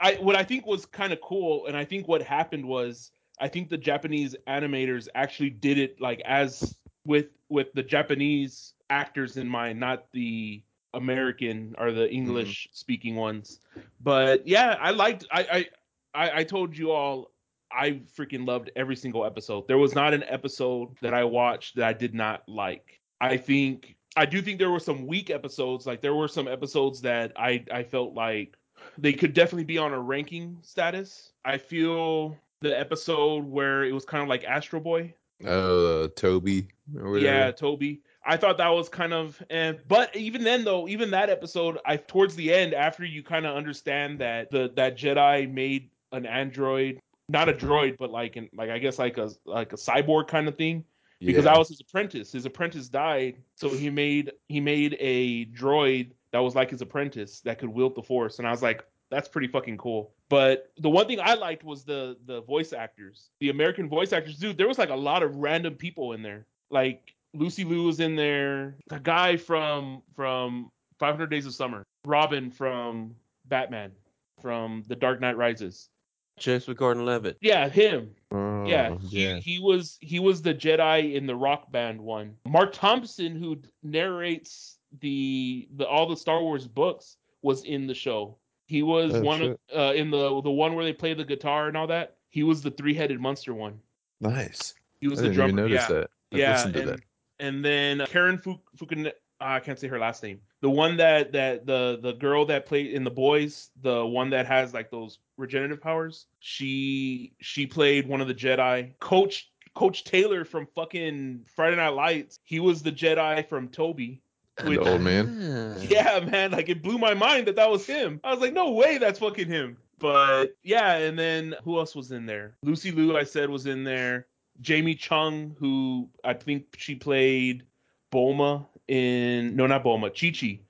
[0.00, 3.10] I what I think was kind of cool, and I think what happened was
[3.42, 9.36] I think the Japanese animators actually did it like as with with the Japanese actors
[9.36, 10.62] in mind, not the
[10.94, 12.14] American or the mm-hmm.
[12.14, 13.58] English speaking ones.
[14.00, 15.26] But yeah, I liked.
[15.32, 17.32] I I I, I told you all
[17.72, 19.66] I freaking loved every single episode.
[19.66, 23.00] There was not an episode that I watched that I did not like.
[23.20, 25.84] I think I do think there were some weak episodes.
[25.84, 28.56] Like there were some episodes that I I felt like
[28.98, 31.32] they could definitely be on a ranking status.
[31.44, 35.14] I feel the episode where it was kind of like Astro Boy.
[35.44, 36.68] Uh, Toby.
[36.94, 38.00] Yeah, Toby.
[38.24, 39.72] I thought that was kind of, eh.
[39.88, 43.56] but even then though, even that episode, I towards the end, after you kind of
[43.56, 48.70] understand that the that Jedi made an android, not a droid, but like an like
[48.70, 50.84] I guess like a like a cyborg kind of thing,
[51.18, 51.52] because Yeah.
[51.52, 52.30] that was his apprentice.
[52.30, 57.40] His apprentice died, so he made he made a droid that was like his apprentice
[57.40, 60.14] that could wield the Force, and I was like, that's pretty fucking cool.
[60.30, 64.38] But the one thing I liked was the the voice actors, the American voice actors.
[64.38, 66.46] Dude, there was like a lot of random people in there.
[66.70, 68.76] Like Lucy Liu was in there.
[68.88, 73.14] The guy from from 500 Days of Summer, Robin from
[73.46, 73.92] Batman,
[74.40, 75.90] from The Dark Knight Rises.
[76.38, 77.36] Joseph Gordon-Levitt.
[77.42, 78.14] Yeah, him.
[78.30, 79.36] Oh, Yeah, he, yeah.
[79.36, 82.36] he was he was the Jedi in the Rock Band one.
[82.48, 88.38] Marc Thompson, who narrates the the all the Star Wars books, was in the show.
[88.72, 91.68] He was Oh, one of uh, in the the one where they play the guitar
[91.68, 92.16] and all that.
[92.30, 93.78] He was the three headed monster one.
[94.18, 94.72] Nice.
[94.98, 95.48] He was I the didn't drummer.
[95.50, 96.10] even notice yeah, that.
[96.32, 97.00] I've yeah, listened to and, that.
[97.38, 100.40] and then Karen Fuk, Fukin, uh, I can't say her last name.
[100.62, 104.46] The one that that the the girl that played in the boys, the one that
[104.46, 106.28] has like those regenerative powers.
[106.40, 108.98] She she played one of the Jedi.
[109.00, 112.38] Coach Coach Taylor from fucking Friday Night Lights.
[112.44, 114.22] He was the Jedi from Toby.
[114.64, 115.76] The old man.
[115.78, 115.82] Ah.
[115.88, 118.20] Yeah, man, like it blew my mind that that was him.
[118.24, 119.76] I was like, no way, that's fucking him.
[119.98, 122.56] But yeah, and then who else was in there?
[122.62, 124.26] Lucy Liu, I said, was in there.
[124.60, 127.64] Jamie Chung, who I think she played
[128.12, 130.60] Bulma in no, not Bulma, Chi Chi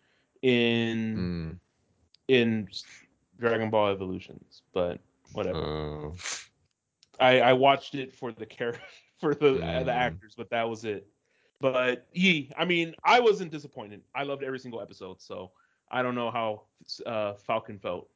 [0.43, 1.59] in Mm.
[2.29, 2.69] in
[3.39, 4.63] Dragon Ball Evolutions.
[4.73, 5.01] But
[5.33, 5.59] whatever.
[5.59, 6.15] Oh.
[7.19, 8.75] I I watched it for the care
[9.21, 9.85] for the Mm.
[9.87, 11.07] the actors, but that was it.
[11.63, 14.01] But ye, I mean, I wasn't disappointed.
[14.17, 15.53] I loved every single episode, so
[15.93, 16.63] I don't know how
[17.07, 18.09] uh, Falcon felt.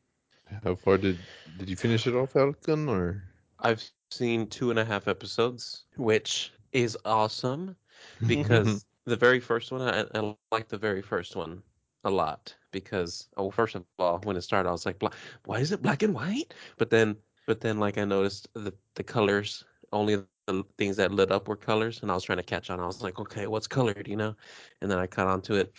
[0.65, 1.17] How far did
[1.57, 2.89] did you finish it all, Falcon?
[2.89, 3.23] Or
[3.61, 7.77] I've seen two and a half episodes, which is awesome
[8.27, 11.63] because the very first one, I, I like the very first one
[12.03, 15.01] a lot because, oh, first of all, when it started, I was like,
[15.45, 16.53] why is it black and white?
[16.79, 21.31] But then, but then, like I noticed the the colors, only the things that lit
[21.33, 22.81] up were colors, and I was trying to catch on.
[22.81, 24.35] I was like, okay, what's colored, you know?
[24.81, 25.73] And then I caught on to it,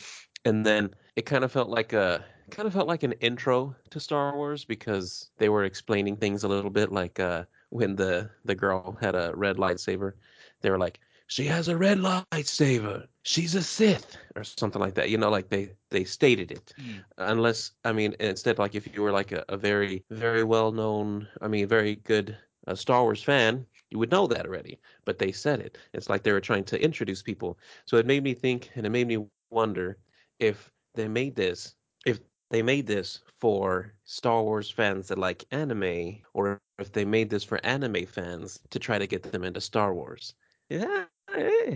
[0.46, 4.00] and then it kind of felt like a kind of felt like an intro to
[4.00, 8.56] Star Wars because they were explaining things a little bit like uh when the the
[8.56, 10.14] girl had a red lightsaber
[10.62, 15.10] they were like she has a red lightsaber she's a sith or something like that
[15.10, 17.04] you know like they they stated it Mm.
[17.18, 21.28] unless i mean instead like if you were like a, a very very well known
[21.42, 25.32] i mean very good uh, star wars fan you would know that already but they
[25.32, 28.70] said it it's like they were trying to introduce people so it made me think
[28.76, 29.98] and it made me wonder
[30.40, 32.20] if they made this, if
[32.50, 37.44] they made this for Star Wars fans that like anime, or if they made this
[37.44, 40.34] for anime fans to try to get them into Star Wars.
[40.70, 41.06] Yeah.
[41.36, 41.76] eh.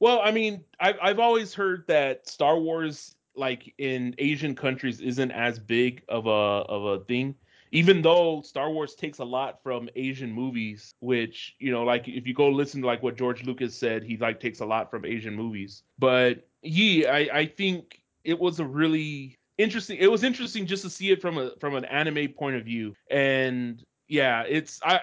[0.00, 5.30] Well, I mean, I've I've always heard that Star Wars, like in Asian countries, isn't
[5.32, 7.34] as big of a of a thing.
[7.70, 12.26] Even though Star Wars takes a lot from Asian movies, which you know, like if
[12.26, 15.04] you go listen to like what George Lucas said, he like takes a lot from
[15.04, 15.82] Asian movies.
[15.98, 19.98] But yeah, I I think it was a really interesting.
[19.98, 22.94] It was interesting just to see it from a from an anime point of view,
[23.10, 24.98] and yeah, it's I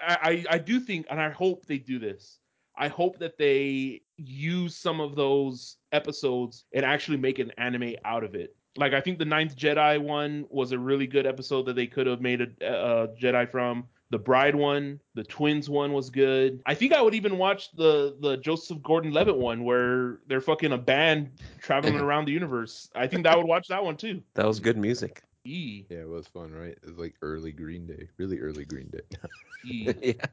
[0.48, 2.38] I I- do think, and I hope they do this.
[2.78, 8.22] I hope that they use some of those episodes and actually make an anime out
[8.24, 8.54] of it.
[8.76, 12.06] Like I think the Ninth Jedi one was a really good episode that they could
[12.06, 13.84] have made a, a Jedi from.
[14.10, 16.62] The Bride one, the Twins one was good.
[16.64, 20.78] I think I would even watch the the Joseph Gordon-Levitt one where they're fucking a
[20.78, 22.88] band traveling around the universe.
[22.94, 24.22] I think that I would watch that one too.
[24.34, 25.22] That was good music.
[25.42, 26.72] Yee, Yeah, it was fun, right?
[26.72, 29.18] It was like early Green Day, really early Green Day.
[29.64, 29.92] yee.
[30.02, 30.26] yeah.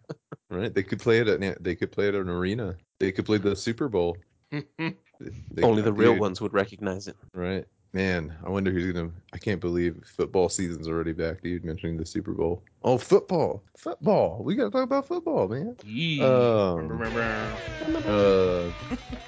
[0.51, 0.73] right?
[0.73, 2.75] They could play it at they could play it at an arena.
[2.99, 4.17] They could play the Super Bowl.
[4.51, 7.15] They- Only the real dude, ones would recognize it.
[7.34, 7.65] Right.
[7.95, 9.12] Man, I wonder who's gonna.
[9.34, 11.63] I can't believe football season's already back, dude.
[11.63, 12.63] Mentioning the Super Bowl.
[12.84, 14.41] Oh, football, football.
[14.43, 15.77] We gotta talk about football, man.
[15.86, 16.19] Yee.
[16.19, 16.99] Um,
[18.08, 18.71] uh,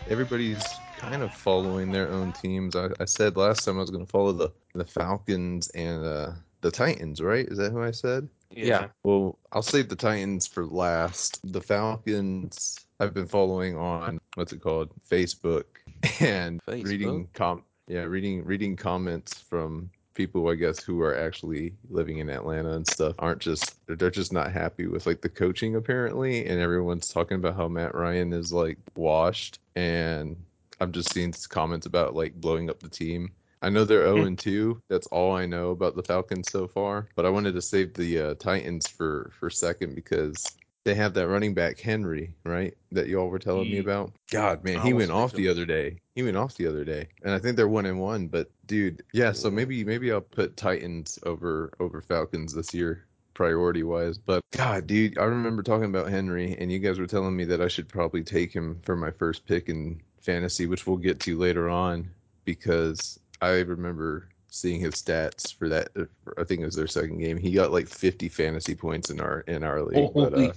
[0.10, 0.65] everybody's
[0.97, 2.75] kind of following their own teams.
[2.75, 6.71] I, I said last time I was gonna follow the the Falcons and uh, the
[6.71, 7.21] Titans.
[7.21, 7.47] Right?
[7.47, 8.28] Is that who I said?
[8.49, 8.88] Yeah.
[9.04, 11.39] Well, I'll save the Titans for last.
[11.54, 14.89] The Falcons I've been following on what's it called?
[15.08, 15.65] Facebook
[16.19, 17.34] and reading Facebook?
[17.34, 22.71] com yeah, reading reading comments from people I guess who are actually living in Atlanta
[22.71, 27.10] and stuff aren't just they're just not happy with like the coaching apparently and everyone's
[27.10, 30.38] talking about how Matt Ryan is like washed and
[30.80, 33.32] I'm just seeing comments about like blowing up the team.
[33.62, 34.82] I know they're 0 and 2.
[34.89, 37.10] That's all I know about the Falcons so far.
[37.15, 41.28] But I wanted to save the uh, Titans for for second because they have that
[41.28, 42.74] running back Henry, right?
[42.91, 44.13] That y'all were telling me about.
[44.32, 45.98] God, man, he went off the other day.
[46.13, 48.28] He went off the other day, and I think they're one and one.
[48.28, 49.32] But dude, yeah.
[49.34, 54.17] So maybe maybe I'll put Titans over over Falcons this year priority wise.
[54.17, 57.62] But God, dude, I remember talking about Henry, and you guys were telling me that
[57.62, 61.38] I should probably take him for my first pick in fantasy, which we'll get to
[61.38, 62.10] later on,
[62.45, 65.89] because I remember seeing his stats for that.
[66.00, 66.06] uh,
[66.38, 67.38] I think it was their second game.
[67.38, 70.13] He got like 50 fantasy points in our in our league.
[70.13, 70.54] but, uh,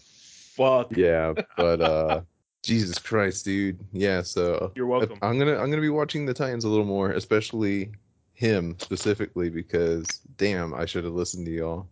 [0.59, 0.95] fuck.
[0.97, 2.21] yeah, but uh,
[2.63, 3.79] Jesus Christ, dude.
[3.93, 5.19] Yeah, so You're welcome.
[5.23, 7.93] I'm gonna I'm gonna be watching the Titans a little more, especially
[8.35, 11.87] him specifically because damn, I should have listened to y'all.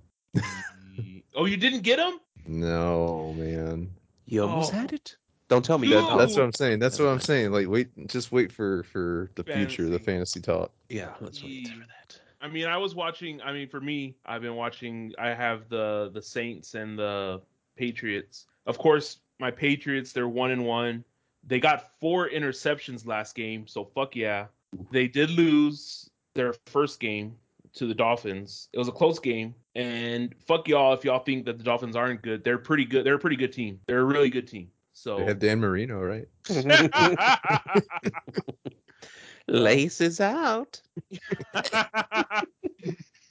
[1.34, 2.20] oh, you didn't get him?
[2.46, 3.90] No, man.
[4.26, 4.76] You almost Oh.
[4.76, 5.16] had it.
[5.48, 6.18] Don't tell me That, did.
[6.18, 6.80] that's what I'm saying.
[6.80, 7.52] That's what I'm saying.
[7.52, 10.04] Like, wait, just wait for for the future, the Fantasy.
[10.04, 10.72] fantasy talk.
[10.88, 12.20] Yeah, let's wait Ye- for that.
[12.40, 13.40] I mean, I was watching.
[13.42, 15.12] I mean, for me, I've been watching.
[15.18, 17.40] I have the the Saints and the
[17.76, 18.46] Patriots.
[18.66, 20.12] Of course, my Patriots.
[20.12, 21.04] They're one and one.
[21.46, 24.46] They got four interceptions last game, so fuck yeah.
[24.90, 27.36] They did lose their first game
[27.74, 28.68] to the Dolphins.
[28.72, 32.22] It was a close game, and fuck y'all if y'all think that the Dolphins aren't
[32.22, 32.42] good.
[32.42, 33.04] They're pretty good.
[33.04, 33.80] They're a pretty good team.
[33.86, 34.70] They're a really good team.
[34.92, 36.26] So They have Dan Marino, right?
[39.48, 40.80] Laces out.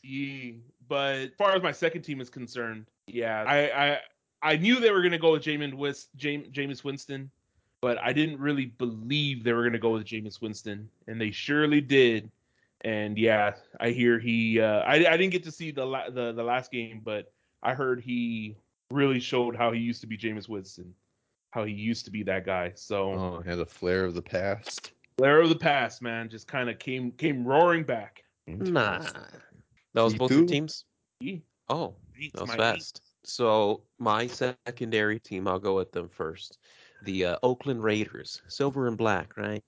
[0.03, 0.51] yeah,
[0.87, 3.99] but as far as my second team is concerned, yeah, I I,
[4.45, 7.31] I knew they were gonna go with Jameis Wis, Jame, Jameis Winston,
[7.81, 11.81] but I didn't really believe they were gonna go with Jameis Winston, and they surely
[11.81, 12.29] did.
[12.81, 14.61] And yeah, I hear he.
[14.61, 17.73] Uh, I I didn't get to see the la- the the last game, but I
[17.73, 18.55] heard he
[18.91, 20.93] really showed how he used to be Jameis Winston,
[21.49, 22.73] how he used to be that guy.
[22.75, 24.91] So Oh, had a flair of the past.
[25.17, 28.23] Blair of the past, man, just kind of came came roaring back.
[28.45, 28.99] Nah.
[29.93, 30.85] That was Me both your teams?
[31.19, 31.37] Yeah,
[31.69, 31.95] Oh,
[32.33, 33.01] that was my fast.
[33.25, 36.59] So my secondary team, I'll go with them first.
[37.03, 39.63] The uh, Oakland Raiders, silver and black, right?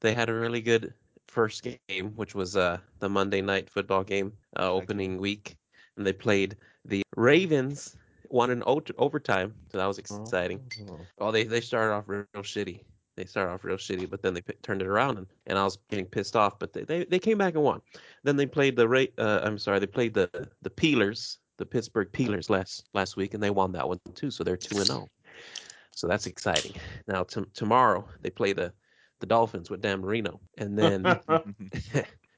[0.00, 0.94] They had a really good
[1.28, 5.56] first game, which was uh, the Monday night football game, uh, opening week,
[5.96, 7.96] and they played the Ravens.
[8.30, 10.60] Won in ot- overtime, so that was exciting.
[10.88, 10.98] Oh.
[11.18, 12.84] Oh, they they started off real, real shitty.
[13.16, 15.64] They started off real shitty, but then they p- turned it around, and, and I
[15.64, 16.58] was getting pissed off.
[16.58, 17.82] But they, they, they came back and won.
[18.22, 22.10] Then they played the Ra- uh, I'm sorry, they played the the Peelers, the Pittsburgh
[22.12, 24.32] Peelers last last week, and they won that one too.
[24.32, 25.06] So they're two and zero.
[25.94, 26.74] So that's exciting.
[27.06, 28.72] Now t- tomorrow they play the
[29.20, 31.04] the Dolphins with Dan Marino, and then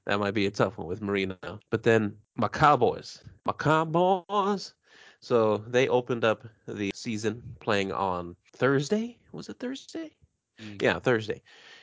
[0.07, 1.37] that might be a tough one with Marino.
[1.71, 4.75] But then my Cowboys, my Cowboys.
[5.21, 9.19] So they opened up the season playing on Thursday.
[9.33, 10.17] Was it Thursday?
[10.61, 10.83] Mm.
[10.83, 11.43] Yeah, Thursday.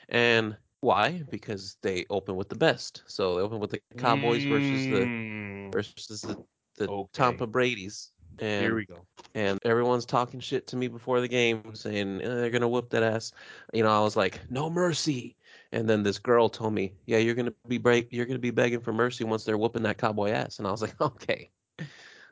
[0.10, 1.23] And Why?
[1.30, 3.04] Because they open with the best.
[3.08, 6.38] So they open with the Cowboys versus the Mm, versus the,
[6.80, 7.10] the Okay.
[7.13, 8.12] Tampa Brady's.
[8.39, 9.06] And Here we go.
[9.36, 13.04] and everyone's talking shit to me before the game, saying "Eh, they're gonna whoop that
[13.04, 13.34] ass.
[13.74, 15.36] You know, I was like, no mercy.
[15.72, 18.80] And then this girl told me, yeah, you're gonna be break, you're gonna be begging
[18.80, 20.60] for mercy once they're whooping that cowboy ass.
[20.60, 21.50] And I was like, okay,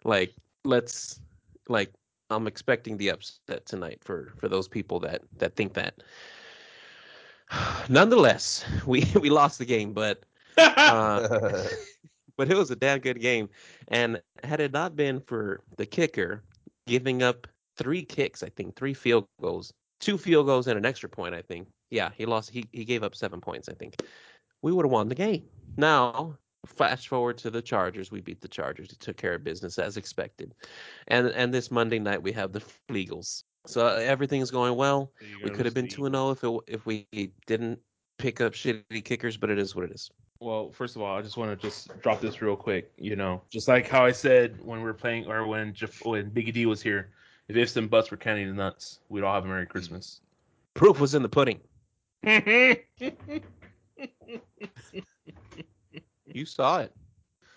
[0.06, 0.34] like
[0.64, 1.20] let's,
[1.68, 1.92] like
[2.30, 6.02] I'm expecting the upset tonight for for those people that that think that.
[7.90, 10.24] Nonetheless, we we lost the game, but
[10.58, 11.68] uh,
[12.38, 13.50] but it was a damn good game.
[13.90, 16.44] And had it not been for the kicker
[16.86, 17.48] giving up
[17.78, 21.42] three kicks, I think three field goals, two field goals and an extra point, I
[21.42, 21.68] think.
[21.90, 22.50] Yeah, he lost.
[22.50, 24.02] He he gave up seven points, I think.
[24.62, 25.44] We would have won the game.
[25.78, 28.12] Now, fast forward to the Chargers.
[28.12, 28.92] We beat the Chargers.
[28.92, 30.54] It took care of business as expected.
[31.08, 33.44] And and this Monday night we have the Flegels.
[33.66, 35.12] So uh, everything's going well.
[35.44, 37.08] We could have been two and zero if it, if we
[37.48, 37.80] didn't
[38.18, 40.10] pick up shitty kickers, but it is what it is.
[40.40, 42.92] Well, first of all, I just want to just drop this real quick.
[42.98, 46.30] You know, just like how I said when we were playing, or when Jeff, when
[46.32, 47.10] Biggie D was here,
[47.48, 50.22] if ifs and buts were counting the nuts, we'd all have a Merry Christmas.
[50.74, 51.60] Proof was in the pudding.
[56.38, 56.94] You saw it.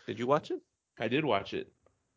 [0.07, 0.61] Did you watch it?
[0.99, 1.71] I did watch it,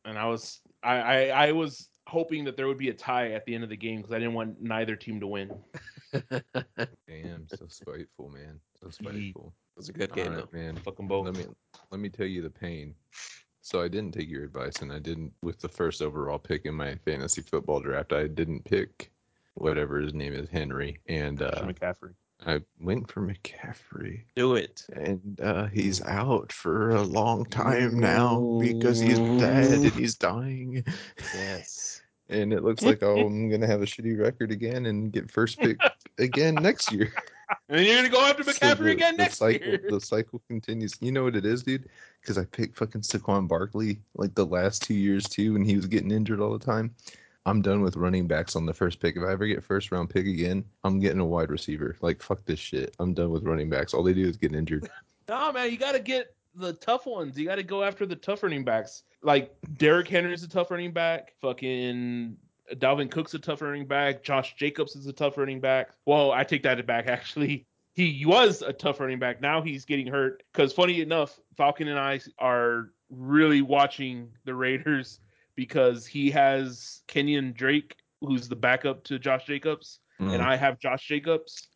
[0.06, 3.46] and I was I, I I was hoping that there would be a tie at
[3.46, 5.52] the end of the game because I didn't want neither team to win.
[6.14, 8.62] Damn, so spiteful, man.
[8.80, 9.54] So spiteful.
[9.76, 10.76] It was a good All game right, man.
[10.78, 11.26] Fuck them both.
[11.26, 11.46] Let me
[11.92, 12.94] let me tell you the pain.
[13.62, 16.76] So I didn't take your advice, and I didn't with the first overall pick in
[16.76, 18.14] my fantasy football draft.
[18.14, 19.10] I didn't pick
[19.56, 22.14] whatever his name is, Henry, and uh, McCaffrey.
[22.46, 24.86] I went for McCaffrey, Do it.
[24.94, 30.84] and uh, he's out for a long time now because he's dead and he's dying.
[31.34, 31.90] Yes.
[32.30, 35.60] And it looks like oh, I'm gonna have a shitty record again and get first
[35.60, 35.78] pick
[36.18, 37.14] again next year.
[37.74, 39.82] And you're gonna go after So McCaffrey the- again the next cycle, year.
[39.90, 40.94] The cycle continues.
[41.02, 41.90] You know what it is, dude?
[42.22, 45.88] Because I picked fucking Saquon Barkley like the last two years too, and he was
[45.88, 46.94] getting injured all the time.
[47.48, 49.18] I'm done with running backs on the first pick.
[49.18, 51.98] If I ever get first round pick again, I'm getting a wide receiver.
[52.02, 52.96] Like fuck this shit.
[53.00, 53.94] I'm done with running backs.
[53.96, 54.90] All they do is get injured.
[55.30, 57.40] No, man, you gotta get the tough ones.
[57.40, 59.04] You gotta go after the tough running backs.
[59.22, 61.34] Like Derrick Henry's a tough running back.
[61.40, 62.36] Fucking
[62.72, 64.24] Dalvin Cook's a tough running back.
[64.24, 65.90] Josh Jacobs is a tough running back.
[66.06, 67.08] Well, I take that back.
[67.08, 69.42] Actually, he was a tough running back.
[69.42, 70.44] Now he's getting hurt.
[70.52, 75.20] Because funny enough, Falcon and I are really watching the Raiders
[75.56, 80.40] because he has Kenyan Drake, who's the backup to Josh Jacobs, and mm.
[80.40, 81.68] I have Josh Jacobs.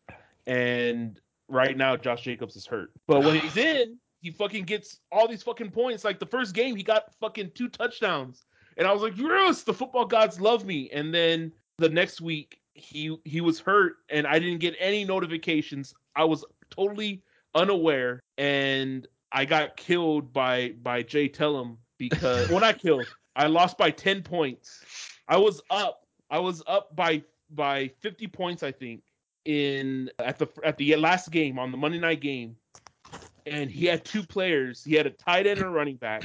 [0.46, 2.90] And right now, Josh Jacobs is hurt.
[3.06, 6.04] But when he's in, he fucking gets all these fucking points.
[6.04, 8.44] Like the first game, he got fucking two touchdowns.
[8.78, 10.88] And I was like, yes, the football gods love me.
[10.92, 15.94] And then the next week, he he was hurt, and I didn't get any notifications.
[16.14, 17.22] I was totally
[17.54, 23.06] unaware, and I got killed by by Jay Tellum because well, not killed.
[23.34, 24.84] I lost by ten points.
[25.28, 26.06] I was up.
[26.30, 29.02] I was up by by fifty points, I think,
[29.44, 32.54] in at the at the last game on the Monday night game,
[33.44, 34.84] and he had two players.
[34.84, 36.22] He had a tight end and a running back.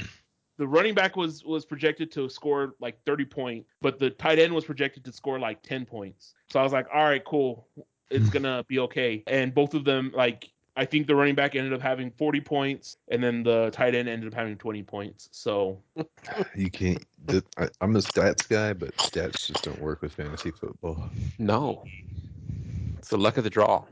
[0.56, 4.54] The running back was was projected to score like 30 points, but the tight end
[4.54, 6.34] was projected to score like 10 points.
[6.48, 7.66] So I was like, all right, cool.
[8.10, 9.24] It's gonna be okay.
[9.26, 12.96] And both of them, like, I think the running back ended up having 40 points,
[13.08, 15.28] and then the tight end ended up having 20 points.
[15.32, 15.82] So
[16.54, 17.04] You can't.
[17.56, 21.10] I, I'm a stats guy, but stats just don't work with fantasy football.
[21.38, 21.84] No.
[22.98, 23.84] It's the luck of the draw.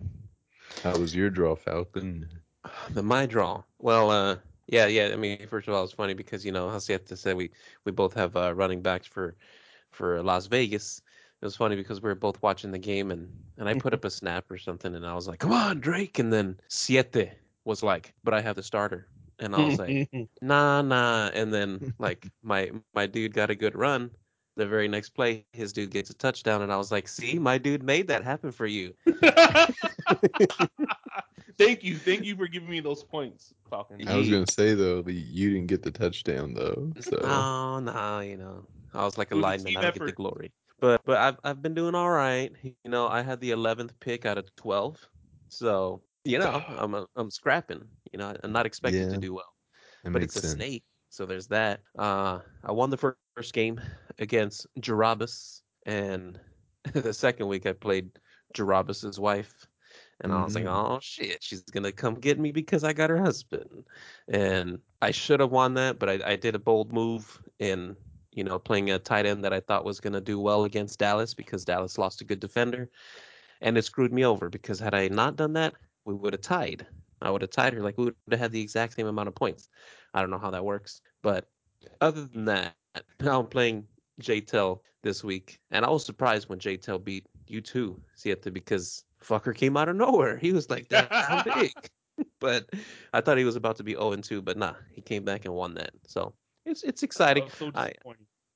[0.82, 2.28] How was your draw, Falcon?
[2.90, 3.62] The my draw.
[3.78, 5.10] Well, uh, yeah, yeah.
[5.12, 7.50] I mean, first of all, it's funny because you know, Hasieta said we
[7.84, 9.36] we both have uh, running backs for
[9.90, 11.02] for Las Vegas.
[11.40, 14.04] It was funny because we were both watching the game and and I put up
[14.04, 17.30] a snap or something and I was like, "Come on, Drake!" And then Siete
[17.64, 20.08] was like, "But I have the starter," and I was like,
[20.42, 24.10] "Nah, nah." And then like my my dude got a good run.
[24.54, 27.58] The very next play, his dude gets a touchdown, and I was like, "See, my
[27.58, 28.94] dude made that happen for you."
[31.58, 34.06] thank you, thank you for giving me those points, Falcon.
[34.08, 36.92] I was gonna say though, but you didn't get the touchdown though.
[37.00, 39.76] So No, no, you know, I was like a It was lineman.
[39.76, 40.52] I don't get the glory.
[40.80, 42.52] But but I've I've been doing all right.
[42.62, 44.98] You know, I had the eleventh pick out of twelve,
[45.48, 47.88] so you know I'm a, I'm scrapping.
[48.12, 49.52] You know, I'm not expecting Yeah, to do well,
[50.04, 50.54] that but makes it's a sense.
[50.54, 51.80] snake, so there's that.
[51.98, 53.80] Uh, I won the first game
[54.18, 56.40] against Jarabas, and
[56.92, 58.10] the second week I played
[58.56, 59.52] Jarabas's wife.
[60.22, 60.68] And I was like, Mhm.
[60.68, 63.84] oh shit, she's gonna come get me because I got her husband.
[64.28, 67.96] And I should have won that, but I, I did a bold move in,
[68.32, 71.34] you know, playing a tight end that I thought was gonna do well against Dallas
[71.34, 72.90] because Dallas lost a good defender.
[73.62, 75.74] And it screwed me over because had I not done that,
[76.06, 76.86] we would have tied.
[77.22, 77.82] I would have tied her.
[77.82, 79.68] Like we would have had the exact same amount of points.
[80.14, 81.48] I don't know how that works, but
[82.00, 82.74] other than that,
[83.20, 83.86] now I'm playing
[84.20, 89.54] JTEL this week, and I was surprised when JTEL beat you too, Siete, because fucker
[89.54, 90.36] came out of nowhere.
[90.36, 92.68] He was like that big, but
[93.12, 95.44] I thought he was about to be 0 and 2, but nah, he came back
[95.44, 95.90] and won that.
[96.06, 96.34] So
[96.66, 97.44] it's it's exciting.
[97.44, 97.92] Oh, so I-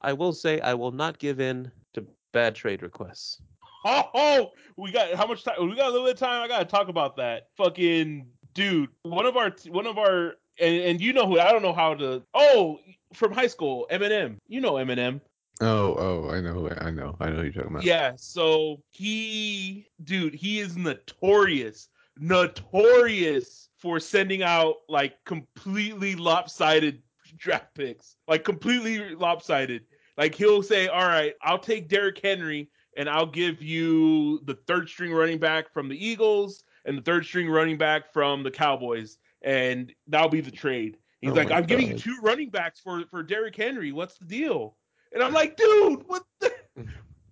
[0.02, 3.40] I will say I will not give in to bad trade requests.
[3.84, 5.54] Oh, oh, we got how much time?
[5.68, 6.42] We got a little bit of time.
[6.42, 7.48] I gotta talk about that.
[7.56, 11.62] Fucking dude, one of our one of our and, and you know who I don't
[11.62, 12.22] know how to.
[12.34, 12.78] Oh,
[13.14, 14.36] from high school, Eminem.
[14.48, 15.20] You know Eminem.
[15.60, 17.84] Oh, oh, I know, I know, I know who you're talking about.
[17.84, 18.12] Yeah.
[18.16, 21.88] So he, dude, he is notorious,
[22.18, 27.02] notorious for sending out like completely lopsided
[27.36, 29.84] draft picks, like completely lopsided.
[30.18, 34.88] Like he'll say, "All right, I'll take Derrick Henry, and I'll give you the third
[34.88, 39.18] string running back from the Eagles and the third string running back from the Cowboys,
[39.42, 43.04] and that'll be the trade." He's Oh like, "I'm giving you two running backs for
[43.10, 43.92] for Derrick Henry.
[43.92, 44.76] What's the deal?"
[45.16, 46.24] And I'm like, "Dude, what?
[46.40, 46.52] The?
[46.78, 46.90] Mm-hmm.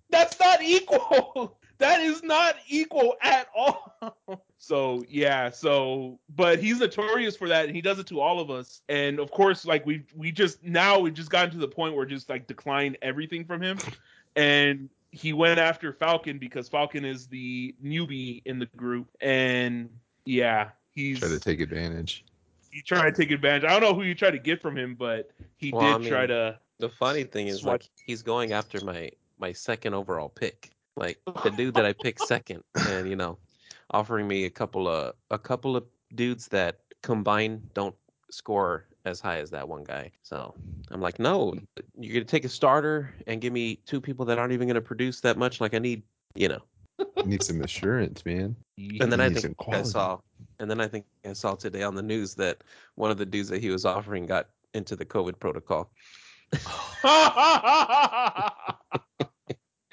[0.09, 1.57] That's not equal.
[1.77, 3.97] That is not equal at all."
[4.57, 8.49] so yeah, so but he's notorious for that, and he does it to all of
[8.49, 8.81] us.
[8.87, 12.05] And of course, like we we just now we've just gotten to the point where
[12.05, 13.77] just like decline everything from him,
[14.37, 19.89] and he went after Falcon because Falcon is the newbie in the group, and
[20.23, 22.23] yeah, he's Try to take advantage.
[22.71, 23.65] he tried to take advantage.
[23.65, 26.09] I don't know who you tried to get from him, but he Well, did I
[26.09, 26.59] try to.
[26.79, 31.19] The funny thing is, Swat- like, he's going after my my second overall pick, like
[31.43, 33.37] the dude that I picked second, and you know,
[33.91, 37.95] offering me a couple of a couple of dudes that combined don't
[38.31, 40.11] score as high as that one guy.
[40.23, 40.53] So
[40.91, 41.53] I'm like, no,
[41.97, 45.21] you're gonna take a starter and give me two people that aren't even gonna produce
[45.21, 45.61] that much.
[45.61, 46.03] Like I need,
[46.35, 46.61] you know.
[46.97, 48.55] You need some assurance, man.
[48.77, 50.19] And then I need some think I saw,
[50.59, 52.63] and then I think I saw today on the news that
[52.95, 55.91] one of the dudes that he was offering got into the COVID protocol.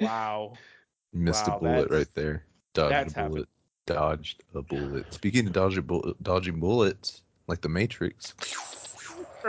[0.00, 0.52] wow.
[1.12, 2.44] Missed Wow, a bullet right there.
[2.74, 3.30] Dodged a bullet.
[3.30, 3.46] happened.
[3.86, 5.12] Dodged a bullet.
[5.12, 8.34] Speaking of dodging, bull- dodging bullets, like the Matrix,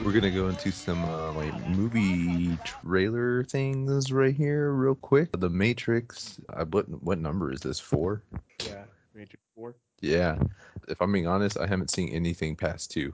[0.00, 5.28] we're gonna go into some uh, like movie trailer things right here, real quick.
[5.38, 6.40] The Matrix.
[6.54, 7.78] I, what what number is this?
[7.78, 8.22] Four.
[8.64, 9.74] yeah, Matrix Four.
[10.00, 10.38] Yeah.
[10.88, 13.12] If I'm being honest, I haven't seen anything past two.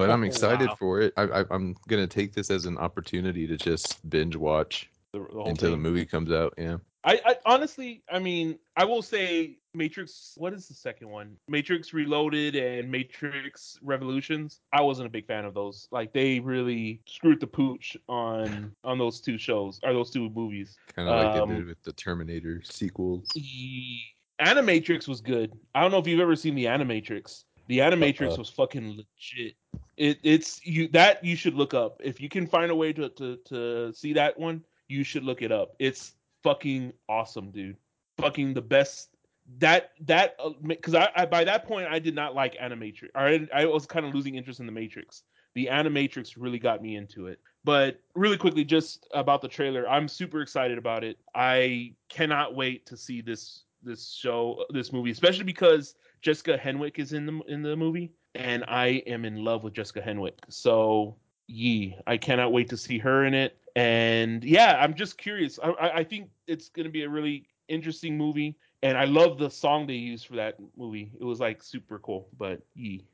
[0.00, 0.76] But I'm excited wow.
[0.76, 1.12] for it.
[1.18, 5.40] I, I, I'm gonna take this as an opportunity to just binge watch The, the
[5.40, 6.54] until the movie comes out.
[6.56, 6.78] Yeah.
[7.04, 10.34] I, I honestly, I mean, I will say Matrix.
[10.36, 11.36] What is the second one?
[11.48, 14.60] Matrix Reloaded and Matrix Revolutions.
[14.72, 15.86] I wasn't a big fan of those.
[15.90, 20.78] Like they really screwed the pooch on on those two shows or those two movies.
[20.94, 23.28] Kind of like Um, they did with the Terminator sequels.
[23.34, 24.00] The
[24.40, 25.52] Animatrix was good.
[25.74, 27.44] I don't know if you've ever seen the Animatrix.
[27.70, 28.36] The Animatrix Uh-uh.
[28.38, 29.54] was fucking legit.
[29.96, 33.08] It, it's you that you should look up if you can find a way to,
[33.10, 34.64] to to see that one.
[34.88, 35.76] You should look it up.
[35.78, 37.76] It's fucking awesome, dude.
[38.18, 39.10] Fucking the best.
[39.58, 43.10] That that uh, because I, I by that point I did not like Animatrix.
[43.14, 45.22] I I was kind of losing interest in the Matrix.
[45.54, 47.38] The Animatrix really got me into it.
[47.62, 51.18] But really quickly, just about the trailer, I'm super excited about it.
[51.36, 57.12] I cannot wait to see this this show, this movie, especially because Jessica Henwick is
[57.12, 60.34] in the in the movie, and I am in love with Jessica Henwick.
[60.48, 61.16] So,
[61.46, 63.56] yee, I cannot wait to see her in it.
[63.76, 65.58] And yeah, I'm just curious.
[65.62, 69.38] I, I I think it's going to be a really interesting movie, and I love
[69.38, 71.12] the song they used for that movie.
[71.20, 72.28] It was like super cool.
[72.36, 73.04] But yee.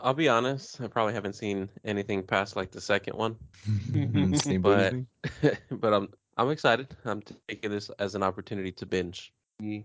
[0.00, 3.36] I'll be honest, I probably haven't seen anything past like the second one,
[4.60, 4.94] But-
[5.80, 6.88] but I'm I'm excited.
[7.04, 9.32] I'm taking this as an opportunity to binge.
[9.60, 9.84] yee.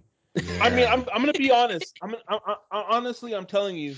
[0.61, 1.97] I mean, I'm I'm gonna be honest.
[2.01, 2.39] I'm, I,
[2.71, 3.95] I, honestly, I'm telling you,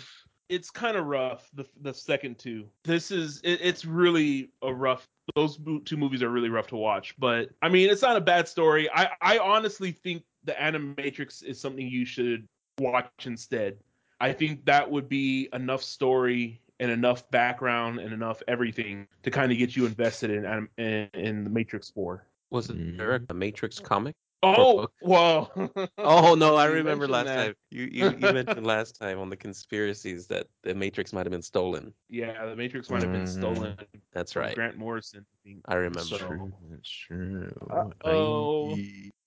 [0.49, 1.49] it's kind of rough.
[1.53, 2.67] The the second two.
[2.83, 5.07] This is it, it's really a rough.
[5.35, 7.15] Those two movies are really rough to watch.
[7.19, 8.89] But I mean, it's not a bad story.
[8.93, 12.47] I I honestly think the Animatrix is something you should
[12.79, 13.77] watch instead.
[14.21, 19.51] I think that would be enough story and enough background and enough everything to kind
[19.51, 22.25] of get you invested in Anim- in, in the Matrix Four.
[22.49, 22.97] Was it Mhm.
[22.97, 24.15] there a Matrix comic?
[24.41, 25.49] Oh whoa.
[25.97, 27.45] Oh no, I remember last that.
[27.45, 27.53] time.
[27.71, 31.41] You, you you mentioned last time on the conspiracies that the Matrix might have been
[31.41, 31.93] stolen.
[32.09, 33.27] Yeah, the Matrix might have been Mhm.
[33.37, 33.77] stolen.
[34.13, 34.55] That's right.
[34.55, 35.25] Grant Morrison.
[35.43, 36.01] being- I remember.
[36.01, 37.51] So- True, that's true.
[37.69, 38.77] Uh-oh.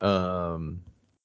[0.00, 0.82] Um,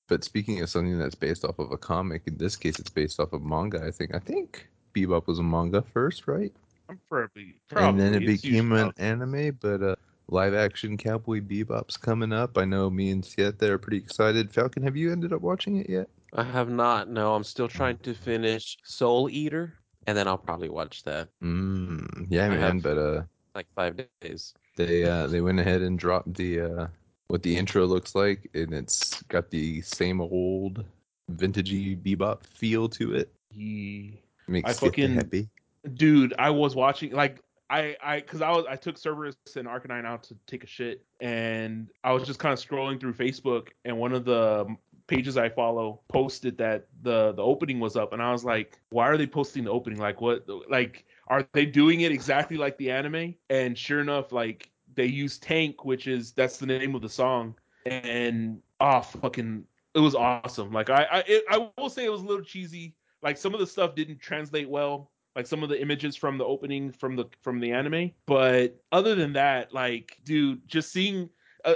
[0.08, 3.20] but speaking of something that's based off of a comic, in this case, it's based
[3.20, 3.84] off of manga.
[3.86, 4.14] I think.
[4.14, 6.54] I think Bebop was a manga first, right?
[6.90, 9.58] I'm probably, and then it it's became an anime.
[9.62, 9.96] But uh,
[10.30, 12.58] live action Cowboy Bebop's coming up.
[12.58, 14.52] I know me and Siete are pretty excited.
[14.54, 16.10] Falcon, have you ended up watching it yet?
[16.34, 17.10] I have not.
[17.10, 19.74] No, I'm still trying to finish Soul Eater,
[20.06, 22.60] and then I'll probably watch that Mm, yeah, I man.
[22.60, 22.84] have.
[22.84, 23.22] But uh,
[23.56, 24.54] like five days.
[24.76, 26.88] they uh they went ahead and dropped the uh
[27.28, 30.84] what the intro looks like, and it's got the same old
[31.32, 33.34] vintagey Bebop feel to it.
[33.52, 35.50] He, Makes I fucking- happy.
[35.96, 40.06] dude, I was watching like I I because I was I took Cerberus and Arcanine
[40.06, 43.98] out to take a shit, and I was just kind of scrolling through Facebook, and
[43.98, 44.76] one of the
[45.08, 49.08] pages I follow posted that the the opening was up, and I was like, why
[49.08, 50.00] are they posting the opening?
[50.00, 50.48] Like what?
[50.70, 53.36] Like are they doing it exactly like the anime?
[53.50, 57.56] And sure enough, like they use Tank, which is that's the name of the song,
[57.86, 60.72] and oh fucking, it was awesome.
[60.72, 62.96] Like I I it, I will say it was a little cheesy.
[63.22, 66.44] Like some of the stuff didn't translate well like some of the images from the
[66.44, 68.12] opening from the from the anime.
[68.26, 71.30] But other than that like dude just seeing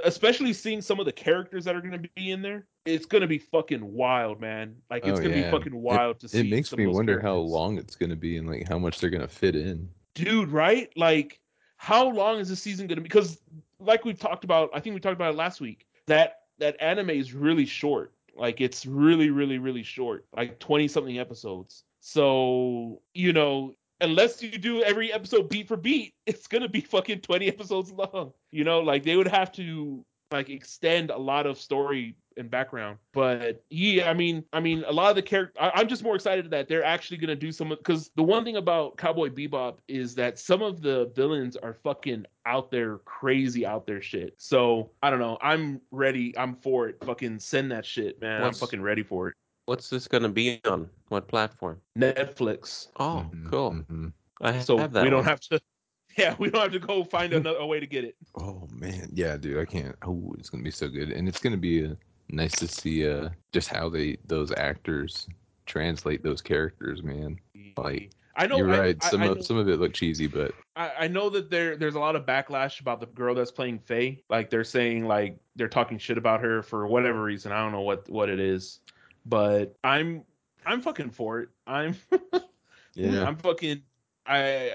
[0.04, 3.22] especially seeing some of the characters that are going to be in there it's going
[3.22, 4.76] to be fucking wild man.
[4.90, 5.52] Like it's Oh, going to yeah.
[5.52, 8.50] be fucking wild to see It makes me wonder how long it's gonna be and
[8.50, 9.88] like how much they're gonna fit in.
[10.16, 10.92] dude right?
[10.98, 11.40] Like
[11.78, 13.08] how long is this season going to be?
[13.08, 13.40] Because
[13.80, 17.10] like we've talked about i think we talked about it last week that that anime
[17.12, 18.14] is really short.
[18.36, 20.26] Like it's really really really short.
[20.36, 26.14] Like 20 something episodes so you know unless you do every episode beat for beat
[26.26, 28.34] it's going to be fucking 20 episodes long.
[28.52, 32.98] You know like they would have to like extend a lot of story and background.
[33.14, 36.50] But yeah i mean i mean a lot of the character i'm just more excited
[36.50, 40.16] that they're actually going to do some because the one thing about cowboy bebop is
[40.16, 44.34] that some of the villains are fucking out there crazy out there shit.
[44.38, 45.38] So i don't know.
[45.42, 46.36] I'm ready.
[46.38, 46.98] I'm for it.
[47.04, 48.44] Fucking send that shit man.
[48.44, 49.36] I'm fucking ready for it
[49.66, 50.90] What's this gonna be on?
[51.10, 51.82] What platform?
[51.98, 53.72] netflix Oh, Mhm, cool.
[53.72, 54.14] mhm.
[54.42, 55.04] I so have that.
[55.04, 55.26] we don't one.
[55.26, 55.62] have to
[56.18, 59.10] yeah we don't have to go find another a way to get it Oh man,
[59.14, 59.96] yeah, dude, I can't.
[60.06, 61.96] Oh, it's gonna be so good, and it's gonna be uh,
[62.30, 65.28] nice to see uh just how they those actors
[65.66, 67.40] translate those characters, man.
[67.78, 68.96] Like, i know You're right.
[69.02, 71.50] I, Some I, of know, some of it looked cheesy, but I, I know that
[71.50, 74.24] there there's a lot of backlash about the girl that's playing Faye.
[74.30, 77.52] Like they're saying like they're talking shit about her for whatever reason.
[77.52, 78.80] I don't know what what it is,
[79.26, 80.24] but I'm
[80.66, 81.50] I'm fucking for it.
[81.68, 81.96] I'm
[82.94, 83.26] yeah.
[83.26, 83.82] I'm fucking
[84.26, 84.74] I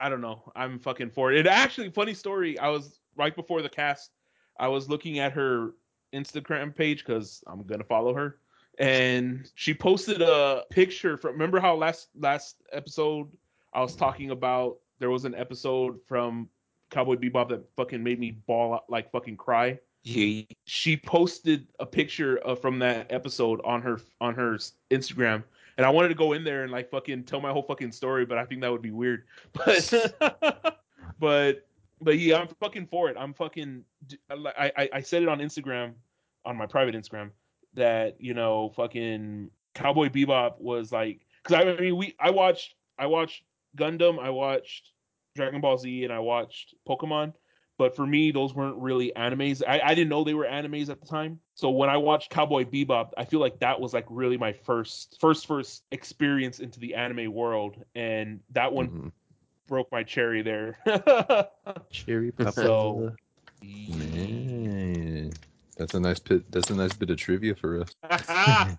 [0.00, 0.50] I don't know.
[0.56, 1.38] I'm fucking for it.
[1.38, 2.58] It actually funny story.
[2.58, 4.10] I was right before the cast.
[4.58, 5.72] I was looking at her
[6.12, 8.38] Instagram page because I'm gonna follow her,
[8.78, 11.32] and she posted a picture from.
[11.32, 13.28] Remember how last last episode
[13.72, 16.48] I was talking about there was an episode from
[16.90, 21.86] Cowboy Bebop that fucking made me ball out, like fucking cry Ye- she posted a
[21.86, 24.58] picture of, from that episode on her on her
[24.90, 25.44] Instagram,
[25.76, 28.26] and I wanted to go in there and like fucking tell my whole fucking story,
[28.26, 29.24] but I think that would be weird.
[29.54, 30.78] But
[31.20, 31.66] but
[32.00, 33.16] but yeah, I'm fucking for it.
[33.18, 33.84] I'm fucking.
[34.30, 35.92] I I, I said it on Instagram,
[36.44, 37.30] on my private Instagram,
[37.74, 43.06] that you know fucking Cowboy Bebop was like because I mean we I watched I
[43.06, 43.42] watched
[43.76, 44.90] Gundam, I watched
[45.36, 47.34] Dragon Ball Z, and I watched Pokemon
[47.82, 51.00] but for me those weren't really animes I, I didn't know they were animes at
[51.00, 54.38] the time so when i watched cowboy bebop i feel like that was like really
[54.38, 59.12] my first first first experience into the anime world and that one Mhm.
[59.66, 60.78] broke my cherry there
[61.90, 62.54] cherry pop.
[62.54, 63.16] So-
[63.88, 65.32] man,
[65.76, 66.50] that's a nice bit.
[66.52, 67.96] That's a nice bit of trivia for us.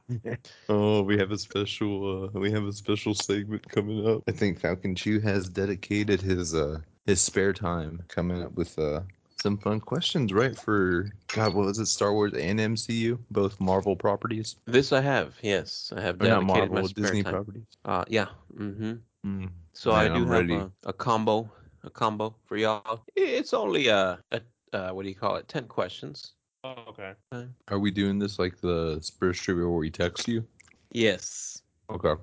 [0.70, 2.26] oh, we have a special.
[2.36, 4.24] Uh, we have a special segment coming up.
[4.28, 9.02] I think Falcon Chew has dedicated his uh his spare time coming up with uh
[9.42, 10.58] some fun questions, right?
[10.58, 11.88] For God, what was it?
[11.88, 14.56] Star Wars and MCU, both Marvel properties.
[14.66, 15.36] This I have.
[15.42, 17.34] Yes, I have Or not dedicated my Marvel, Disney time.
[17.34, 17.64] properties.
[17.84, 18.28] Uh, yeah.
[18.58, 18.94] Mm-hmm.
[19.26, 19.50] Mm.
[19.74, 21.52] So Man, I do I'm have a, a combo,
[21.84, 23.04] a combo for y'all.
[23.18, 24.42] It's only a, a
[24.72, 25.48] uh, what do you call it?
[25.50, 26.34] Ten questions.
[26.64, 27.14] oh, okay
[27.68, 30.46] Are we doing this like the Spurs trivia where we text you?
[30.94, 31.62] Yes.
[31.90, 32.14] Okay.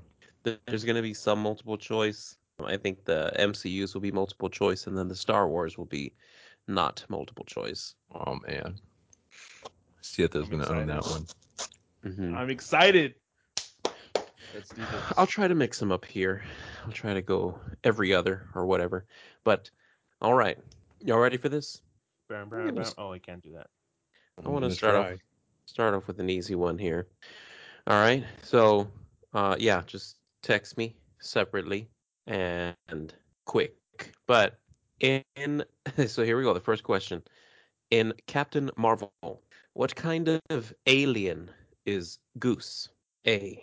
[0.44, 2.36] There's going to be some multiple choice.
[2.64, 6.12] I think the MCUs will be multiple choice, and then the Star Wars will be
[6.68, 7.94] not multiple choice.
[8.14, 8.76] Oh man.
[10.02, 11.10] Siete's I'm gonna own that excited.
[11.10, 11.26] one.
[12.16, 13.14] hmm i'm excited
[14.54, 16.42] let's do this I'll try to mix them up here.
[16.84, 19.04] I'll try to go every other or whatever.
[19.44, 19.70] But
[20.22, 20.58] all right,
[21.04, 21.80] y'all ready for this?
[22.28, 23.66] Bam, bam, gonna oh i can't do that
[24.38, 25.12] I I'm want to gonna start try.
[25.12, 25.18] off
[25.66, 27.06] start off with an easy one here.
[27.86, 28.24] All right.
[28.42, 28.88] So,
[29.34, 31.88] uh, yeah, just text me separately
[32.30, 33.12] and
[33.44, 33.74] quick.
[34.26, 34.58] But
[35.00, 35.22] in
[36.06, 36.54] so here we go.
[36.54, 37.22] The first question
[37.90, 39.12] in Captain Marvel,
[39.74, 41.50] what kind of alien
[41.86, 42.88] is Goose?
[43.26, 43.62] A.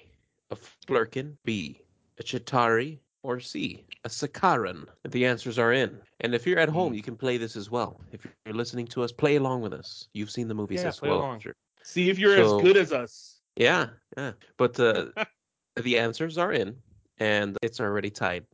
[0.51, 0.55] A
[0.87, 1.37] Flerken.
[1.45, 1.81] B.
[2.19, 2.99] A Chitauri.
[3.23, 4.85] or C, a Sakaran?
[5.09, 5.99] The answers are in.
[6.21, 7.99] And if you're at home, you can play this as well.
[8.11, 10.07] If you're listening to us, play along with us.
[10.13, 11.19] You've seen the movies Yeah, as play well.
[11.19, 11.41] along.
[11.83, 13.41] See if you're So- as good as us.
[13.55, 13.87] Yeah,
[14.17, 14.33] yeah.
[14.57, 15.07] But uh,
[15.75, 16.75] the answers are in,
[17.17, 18.45] and it's already tied.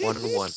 [0.00, 0.50] One and one.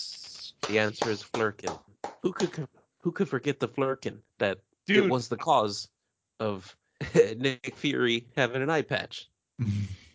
[0.67, 1.77] The answer is Flerken.
[2.23, 2.67] Who could
[2.99, 5.89] who could forget the Flerken that Dude, it was the cause
[6.39, 6.75] of
[7.15, 9.27] Nick Fury having an eye patch?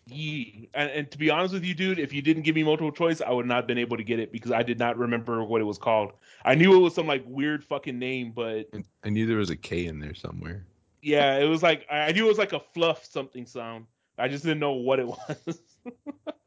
[0.07, 0.69] Yee.
[0.73, 3.21] And, and to be honest with you, dude, if you didn't give me multiple choice,
[3.21, 5.61] I would not have been able to get it because I did not remember what
[5.61, 6.11] it was called.
[6.43, 8.65] I knew it was some like weird fucking name, but
[9.03, 10.65] I knew there was a K in there somewhere.
[11.01, 13.85] yeah, it was like I I knew it was like a fluff something sound.
[14.17, 15.07] I just didn't know what it
[15.47, 15.61] was.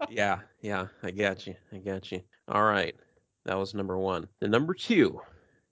[0.08, 1.54] Yeah, yeah, I got you.
[1.72, 2.22] I got you.
[2.48, 2.94] All right.
[3.44, 4.28] That was number one.
[4.40, 5.20] The number two.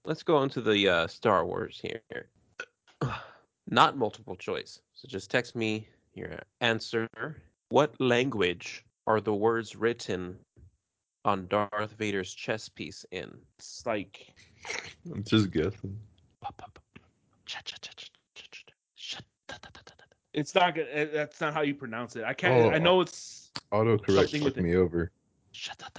[0.04, 2.28] Let's go into the uh, Star Wars here.
[3.68, 4.80] Not multiple choice.
[4.92, 7.08] So just text me your answer.
[7.70, 10.36] What language are the words written
[11.24, 13.30] on Darth Vader's chess piece in?
[13.58, 14.34] it's like
[15.10, 15.98] I'm just guessing.
[20.34, 21.10] it's not good.
[21.12, 22.24] That's not how you pronounce it.
[22.24, 22.66] I can't.
[22.66, 22.70] Oh.
[22.70, 23.33] I know it's.
[23.74, 24.62] Autocorrect Something with fucked it.
[24.70, 25.10] me over.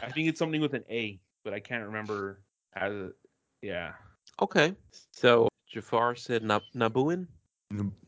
[0.02, 2.40] I think it's something with an A, but I can't remember
[2.72, 2.88] how.
[2.88, 3.14] To,
[3.62, 3.92] yeah.
[4.42, 4.74] Okay.
[5.12, 7.28] So Jafar said Nab- Nabooian.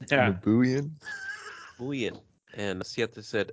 [0.09, 0.31] Yeah.
[0.33, 0.91] Nabooian?
[1.79, 2.21] Nabooian.
[2.53, 3.51] And Siete said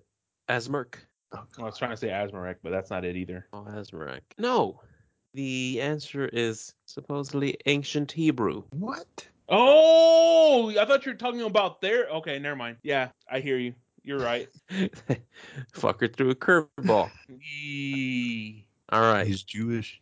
[0.48, 0.94] Asmerk.
[1.32, 3.46] Oh, I was trying to say Asmarek, but that's not it either.
[3.52, 4.20] Oh, Asmarek.
[4.38, 4.80] No.
[5.34, 8.62] The answer is supposedly ancient Hebrew.
[8.70, 9.26] What?
[9.48, 12.06] Oh, I thought you were talking about there.
[12.08, 12.76] Okay, never mind.
[12.84, 13.74] Yeah, I hear you.
[14.04, 14.48] You're right.
[15.72, 17.10] Fucker threw a curveball.
[18.90, 19.26] All right.
[19.26, 20.00] He's Jewish.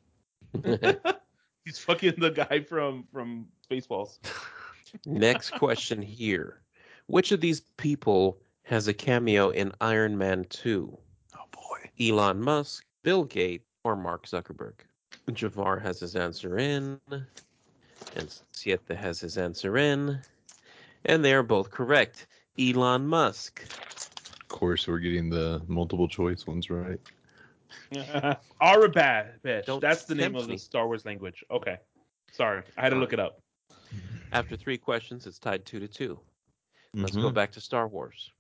[1.65, 4.19] He's fucking the guy from from Spaceballs.
[5.07, 6.61] Next question here.
[7.07, 10.99] Which of these people has a cameo in Iron Man 2?
[11.37, 11.79] Oh boy.
[12.01, 14.75] Elon Musk, Bill Gates, or Mark Zuckerberg?
[15.33, 17.01] Jafar has his answer in,
[18.17, 20.19] and Siete has his answer in,
[21.05, 22.27] and they are both correct.
[22.59, 23.65] Elon Musk.
[23.65, 26.99] Of course, we're getting the multiple choice ones right.
[28.61, 29.41] Arabad.
[29.67, 30.59] Don't That's the name tempt of the.
[30.59, 31.45] Star Wars language.
[31.51, 31.79] Okay.
[32.31, 33.41] Sorry, I had to look it up.
[34.33, 36.19] After three questions, it's tied two to two.
[36.95, 37.35] Let's go Mhm.
[37.35, 38.31] back to Star Wars.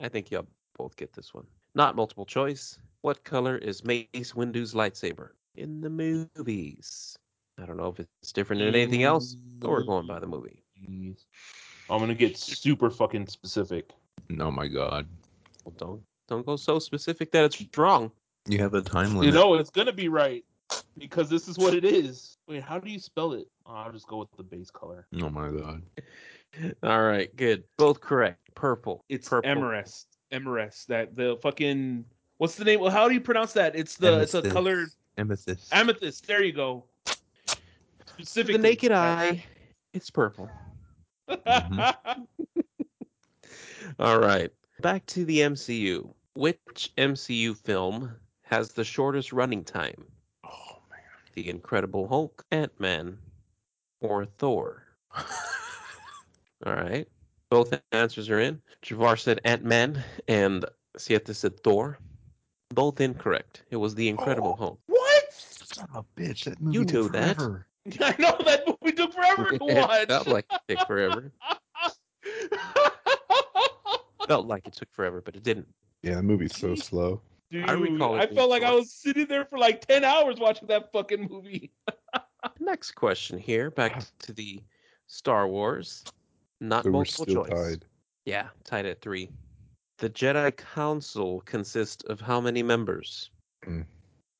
[0.00, 0.46] I think y'all
[0.76, 1.46] both get this one.
[1.74, 2.78] Not multiple choice.
[3.02, 7.16] What color is Mace Windu's lightsaber in the movies?
[7.58, 10.62] I don't know if it's different than anything else, but we're going by the movie.
[11.90, 11.94] Jeez.
[11.94, 13.90] I'm gonna get super fucking specific.
[14.38, 15.06] Oh my god.
[15.64, 18.10] Well, don't don't go so specific that it's wrong.
[18.46, 19.26] You have a time limit.
[19.26, 20.44] You know it's gonna be right
[20.96, 22.36] because this is what it is.
[22.48, 23.46] Wait, how do you spell it?
[23.66, 25.06] Oh, I'll just go with the base color.
[25.20, 25.82] Oh my god.
[26.82, 27.64] All right, good.
[27.76, 28.38] Both correct.
[28.54, 29.04] Purple.
[29.08, 29.50] It's purple.
[29.50, 30.06] Emerest.
[30.32, 30.86] Emerest.
[30.86, 32.04] That the fucking
[32.38, 32.80] what's the name?
[32.80, 33.74] Well, how do you pronounce that?
[33.76, 34.54] It's the it's a Amethyst.
[34.54, 34.88] colored
[35.18, 35.68] Amethyst.
[35.74, 36.26] amethyst.
[36.26, 36.84] There you go.
[37.06, 37.56] To
[38.24, 38.52] Specifically.
[38.54, 39.44] the naked eye,
[39.92, 40.48] it's purple.
[41.30, 42.26] Mhm.
[43.98, 44.50] All right.
[44.80, 46.12] Back to the MCU.
[46.34, 50.04] Which MCU film has the shortest running time?
[50.44, 51.00] oh man.
[51.34, 53.18] The Incredible Hulk, Ant Man,
[54.00, 54.84] or Thor?
[56.66, 57.06] All right.
[57.50, 58.62] Both answers are in.
[58.82, 60.64] Jafar said Ant Man, and
[60.96, 61.98] Siete said Thor.
[62.72, 63.64] Both incorrect.
[63.70, 64.62] It was The Incredible Oh.
[64.62, 64.80] Hulk.
[64.86, 65.32] what?
[65.32, 66.44] Son of a bitch.
[66.44, 67.38] That You movie knew took that.
[67.88, 68.04] Forever.
[68.18, 70.08] I know that movie took forever to It watch.
[70.08, 71.32] felt like it took forever.
[74.28, 75.66] Felt like it took forever, but it didn't.
[76.02, 77.20] Yeah, that movie's so slow.
[77.50, 80.38] Dude, I recall it I felt like I was sitting there for like ten hours
[80.38, 81.72] watching that fucking movie.
[82.60, 83.70] Next question here.
[83.72, 84.62] Back to the
[85.08, 86.04] Star Wars.
[86.60, 87.52] Not So we're multiple still choice.
[87.70, 87.84] tied.
[88.24, 89.30] Yeah, tied at three.
[89.98, 93.30] The Jedi Council consists of how many members?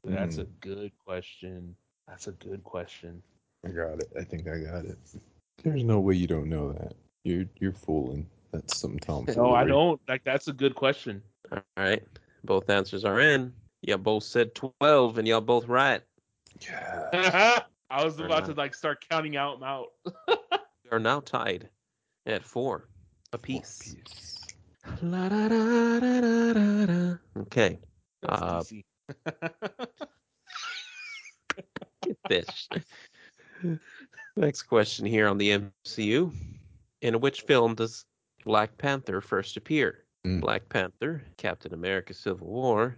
[0.04, 0.42] That's Hmm.
[0.42, 1.74] a good question.
[2.10, 3.22] That's a good question.
[3.64, 4.10] I got it.
[4.18, 4.98] I think I got it.
[5.62, 6.94] There's no way you don't know that.
[7.24, 8.26] You're you're fooling.
[8.52, 9.40] That's some tomfoolery.
[9.50, 10.00] No, I don't.
[10.08, 11.22] Like that's a good question.
[11.52, 12.02] All right.
[12.44, 13.52] Both answers are in.
[13.82, 16.02] Y'all both said 12, and y'all both right.
[16.60, 17.60] Yeah.
[17.90, 18.54] I was Or about not.
[18.54, 19.88] to like start counting out them out.
[20.84, 21.68] We are now tied
[22.26, 22.88] at four
[23.32, 23.94] apiece.
[23.94, 24.44] Piece.
[25.02, 27.14] La, da, da, da.
[27.42, 27.78] Okay.
[28.28, 28.64] Uh,
[32.28, 32.68] DC.
[32.70, 32.82] Get
[33.62, 33.78] this.
[34.36, 36.32] Next question here on the MCU.
[37.02, 38.04] In which film does
[38.44, 40.04] Black Panther first appear?
[40.26, 40.40] Mm.
[40.40, 42.96] Black Panther, Captain America Civil War,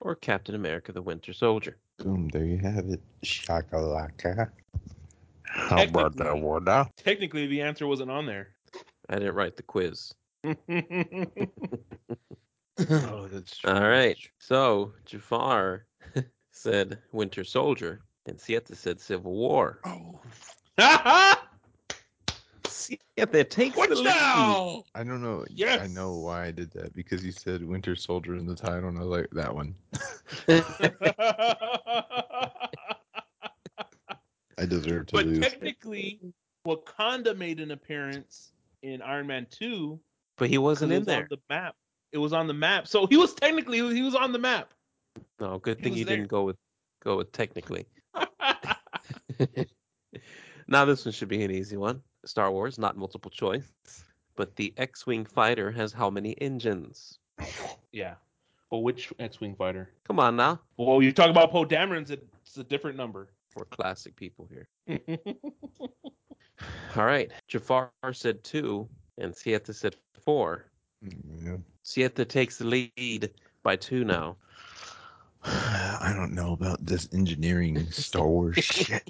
[0.00, 1.76] or Captain America the Winter Soldier?
[1.98, 3.00] Boom, there you have it.
[3.24, 4.50] Shakalaka.
[5.44, 6.86] How about that Technically- water?
[6.96, 8.48] Technically, the answer wasn't on there.
[9.08, 10.12] I didn't write the quiz.
[12.90, 14.16] Oh, that's All right.
[14.38, 15.84] So, Jafar
[16.52, 19.80] said Winter Soldier, and Siete said Civil War.
[19.84, 20.20] Oh,
[22.66, 24.04] Siete takes What the lead.
[24.04, 24.84] now?
[24.94, 25.44] I don't know.
[25.66, 28.98] I know why I did that because you said Winter Soldier in the title, and
[28.98, 29.74] I was like that one.
[34.58, 35.38] I deserve to but lose.
[35.40, 36.20] technically,
[36.66, 38.52] Wakanda made an appearance
[38.82, 39.98] in Iron Man 2
[40.36, 41.22] but he wasn't in was there.
[41.22, 41.74] on the map.
[42.12, 42.86] It was on the map.
[42.86, 44.72] So he was technically he was on the map.
[45.40, 46.16] No, good he thing was you there.
[46.16, 46.56] didn't go with
[47.02, 47.86] go with technically.
[50.68, 52.02] now this one should be an easy one.
[52.24, 53.72] Star Wars, not multiple choice.
[54.36, 57.18] But the X-wing fighter has how many engines?
[57.92, 58.14] yeah.
[58.70, 59.90] But which X-wing fighter?
[60.04, 63.30] Come on now, Well, you talk about Poe Dameron's, it's a different number.
[63.56, 64.68] we're classic people here.
[66.96, 70.66] All right, Jafar said two, and Siete said four.
[71.04, 71.08] Oh,
[71.42, 71.56] yeah.
[71.82, 73.30] Siete takes the lead
[73.62, 74.36] by two now.
[75.44, 79.08] I don't know about this engineering Star Wars shit.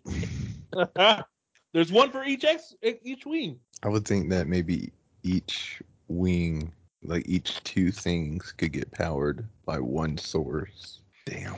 [1.73, 3.59] There's one for each X each wing.
[3.83, 4.91] I would think that maybe
[5.23, 6.73] each wing,
[7.03, 11.01] like each two things, could get powered by one source.
[11.27, 11.57] Damn.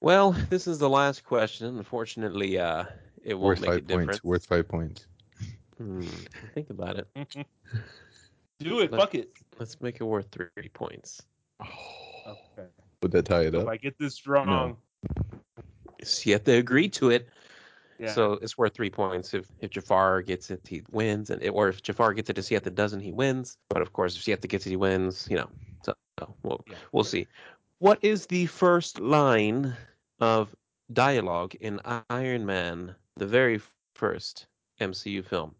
[0.00, 1.78] Well, this is the last question.
[1.78, 2.84] Unfortunately, uh,
[3.22, 3.88] it won't Worth make a five points.
[3.88, 4.24] difference.
[4.24, 5.06] Worth five points.
[5.78, 6.06] Hmm,
[6.54, 7.06] think about it.
[8.58, 8.90] Do it.
[8.92, 9.30] Let- Fuck it.
[9.58, 11.22] Let's make it worth three points.
[11.60, 12.66] Okay.
[13.02, 13.68] Would that tie it So if up?
[13.68, 14.76] I get this wrong,
[16.02, 17.28] Siete agreed to it,
[17.98, 18.12] yeah.
[18.12, 19.34] so it's worth three points.
[19.34, 22.44] If if Jafar gets it, he wins, and it, or if Jafar gets it and
[22.44, 23.56] Siete doesn't, he wins.
[23.68, 25.26] But of course, if Siete gets it, he wins.
[25.30, 25.50] You know,
[25.82, 26.76] so, so we'll Yeah.
[26.92, 27.26] we'll see.
[27.78, 29.74] What is the first line
[30.20, 30.54] of
[30.92, 31.80] dialogue in
[32.10, 33.60] Iron Man, the very
[33.94, 34.46] first
[34.80, 35.54] MCU film?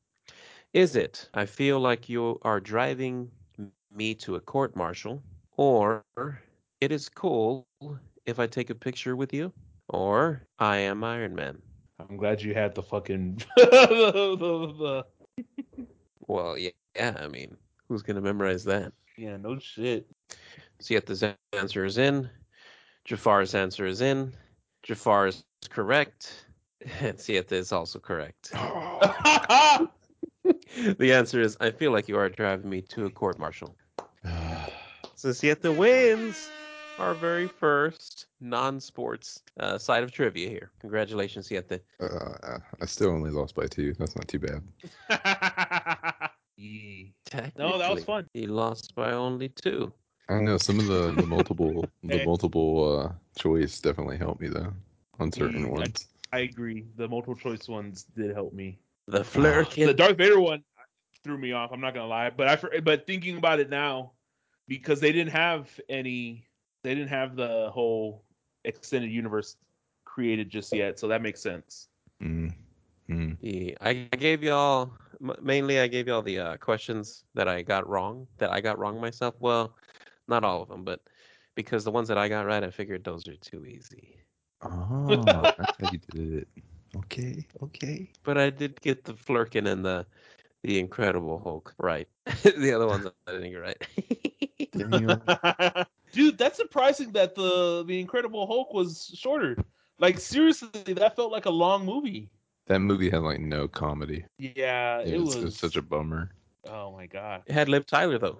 [0.74, 3.30] Is it I feel like you are driving
[3.92, 5.22] me to a court martial,
[5.56, 6.04] or
[6.80, 7.66] it is cool
[8.26, 9.52] if I take a picture with you,
[9.88, 11.60] or I am Iron Man?
[11.98, 15.04] I'm glad you had the fucking the, the,
[15.36, 15.84] the,
[16.26, 17.16] Well, yeah, yeah.
[17.20, 17.56] I mean,
[17.88, 18.92] who's gonna memorize that?
[19.16, 20.06] yeah, no shit.
[20.80, 21.22] Siet's
[21.52, 22.30] answer is in.
[23.04, 24.32] Jafar's answer is in.
[24.82, 26.46] Jafar is correct.
[27.02, 28.52] And Siete is also correct.
[28.52, 29.90] the
[31.12, 33.76] answer is I feel like you are driving me to a court martial.
[35.14, 36.50] So Siete wins
[37.00, 40.70] our very first non-sports uh, side of trivia here.
[40.80, 41.82] Congratulations, you Siete.
[42.00, 43.94] Uh, I still only lost by two.
[43.94, 44.62] That's not too bad.
[46.56, 47.06] Yeah.
[47.56, 48.26] No, that was fun.
[48.34, 49.92] He lost by only two.
[50.28, 50.58] I know.
[50.58, 52.24] Some of the, the multiple the Hey.
[52.24, 54.72] multiple uh, choice definitely helped me though
[55.18, 56.06] on certain Mm, ones.
[56.32, 56.84] I agree.
[56.96, 58.78] The multiple choice ones did help me.
[59.08, 59.86] The Flerken.
[59.86, 60.62] The Darth Vader one
[61.24, 61.70] threw me off.
[61.72, 64.12] I'm not gonna lie, but I for- but thinking about it now,
[64.68, 66.46] because they didn't have any,
[66.82, 68.24] they didn't have the whole
[68.64, 69.56] extended universe
[70.04, 71.88] created just yet, so that makes sense.
[72.22, 72.52] Mm.
[73.08, 73.36] Mm.
[73.40, 74.92] Yeah, I gave y'all
[75.42, 75.80] mainly.
[75.80, 78.26] I gave y'all the uh, questions that I got wrong.
[78.38, 79.34] That I got wrong myself.
[79.40, 79.74] Well,
[80.28, 81.00] not all of them, but
[81.54, 84.16] because the ones that I got right, I figured those are too easy.
[84.62, 85.16] Oh,
[85.58, 86.48] that's how you did it.
[86.96, 88.10] Okay, okay.
[88.24, 90.06] But I did get the Flerken and the
[90.62, 92.08] the Incredible Hulk right.
[92.42, 93.82] the other ones I didn't get right.
[96.12, 96.24] Damn.
[96.26, 99.56] Dude, that's surprising that the the Incredible Hulk was shorter.
[99.98, 102.30] Like seriously, that felt like a long movie.
[102.66, 104.24] that movie had like no comedy.
[104.38, 106.30] Yeah, It, it was, was, it was such a bummer.
[106.68, 107.42] Oh my god.
[107.46, 108.38] it had Liv Tyler though.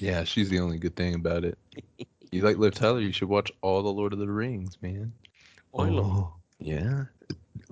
[0.00, 1.58] Yeah, she's the only good thing about it.
[2.30, 3.00] You like Liv Tyler?
[3.00, 5.12] You should watch all the Lord of the Rings, man.
[5.78, 6.04] Oil 'em.
[6.04, 7.04] Oh, yeah.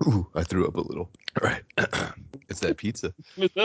[0.07, 1.09] Ooh, I threw up a little.
[1.41, 1.63] All right,
[2.49, 3.13] it's that pizza.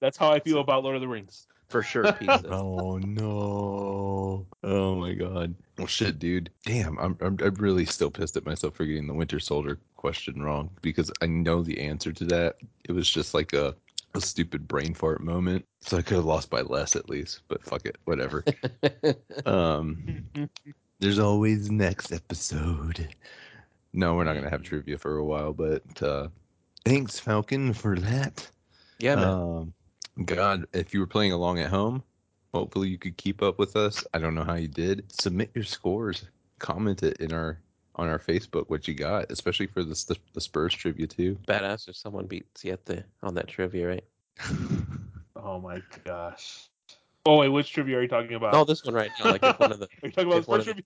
[0.00, 1.46] That's how I feel about Lord of the Rings.
[1.72, 2.12] For sure.
[2.12, 2.48] Pizza.
[2.48, 4.46] Oh no!
[4.62, 5.54] Oh my god!
[5.78, 6.50] Well, shit, dude.
[6.64, 10.42] Damn, I'm, I'm I'm really still pissed at myself for getting the Winter Soldier question
[10.42, 12.56] wrong because I know the answer to that.
[12.84, 13.74] It was just like a
[14.14, 15.64] a stupid brain fart moment.
[15.80, 18.44] So I could have lost by less at least, but fuck it, whatever.
[19.46, 20.24] um,
[21.00, 23.08] there's always next episode.
[23.94, 26.28] No, we're not gonna have trivia for a while, but uh,
[26.84, 28.48] thanks Falcon for that.
[28.98, 29.24] yeah, man.
[29.24, 29.74] Um,
[30.24, 32.02] God, if you were playing along at home,
[32.52, 34.04] hopefully you could keep up with us.
[34.12, 35.10] I don't know how you did.
[35.12, 36.24] Submit your scores.
[36.58, 37.58] Comment it in our
[37.96, 41.38] on our Facebook what you got, especially for the the Spurs trivia too.
[41.46, 44.04] Badass if someone beat the on that trivia, right?
[45.44, 46.68] Oh my gosh.
[47.26, 48.52] Oh wait, which trivia are you talking about?
[48.52, 49.32] No, this one right now.
[49.32, 50.82] Like if one of the are you talking about if the one first of the-
[50.82, 50.84] trivia?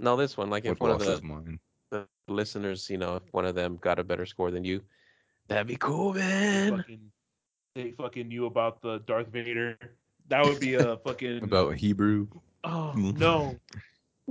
[0.00, 0.50] no, this one.
[0.50, 1.60] Like if What one of the mine?
[1.90, 4.82] the listeners, you know, if one of them got a better score than you,
[5.46, 6.76] that'd be cool, man.
[6.78, 7.10] fucking,
[7.74, 9.76] they fucking knew about the Darth Vader.
[10.28, 11.42] That would be a fucking.
[11.42, 12.28] About Hebrew.
[12.62, 13.56] Oh no.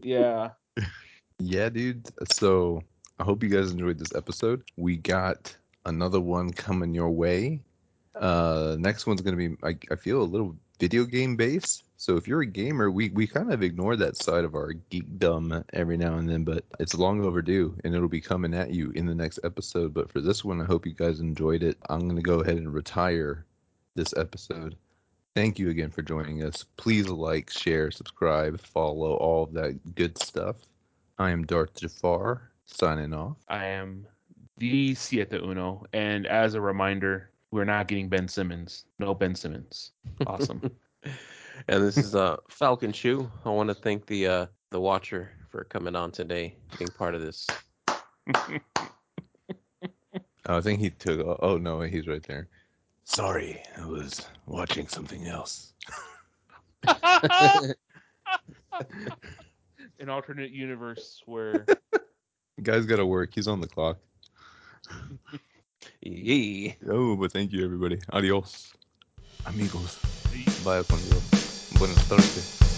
[0.02, 0.52] Yeah.
[1.39, 2.10] Yeah, dude.
[2.32, 2.82] So
[3.20, 4.64] I hope you guys enjoyed this episode.
[4.78, 7.60] We got another one coming your way.
[8.16, 11.84] Uh, next one's gonna be I, I feel a little video game based.
[12.04, 15.64] So if you're a gamer, we we kind of ignore that side of our geekdom
[15.72, 19.06] every now and then, but it's long overdue, and it'll be coming at you in
[19.06, 19.93] the next episode.
[19.93, 21.78] But for this one, I hope you guys enjoyed it.
[21.89, 23.45] I'm gonna go ahead and retire
[23.95, 24.76] this episode.
[25.34, 26.66] Thank you again for joining us.
[26.76, 30.58] Please like, share, subscribe, follow, all of that good stuff.
[31.20, 33.38] I am Darth Jafar, signing off.
[33.47, 34.06] I am
[34.58, 38.84] the Siete Uno, and as a reminder, we're not getting Ben Simmons.
[38.99, 39.91] No Ben Simmons.
[40.28, 40.70] Awesome.
[41.68, 43.30] And this is uh Falcon Shoe.
[43.45, 47.22] I want to thank the uh the watcher for coming on today, being part of
[47.22, 47.47] this.
[50.45, 51.26] Oh, I think he took.
[51.26, 52.49] Oh, oh no, he's right there.
[53.06, 55.74] Sorry, I was watching something else.
[59.99, 61.66] An alternate universe where
[62.62, 63.32] Guy's got to work.
[63.34, 63.97] He's on the clock.
[66.01, 66.76] Yee.
[66.89, 67.99] Oh, but thank you, everybody.
[68.12, 68.74] Adios,
[69.45, 69.97] amigos.
[70.66, 71.43] Bye, con Dios.
[71.84, 72.72] Buenas tardes.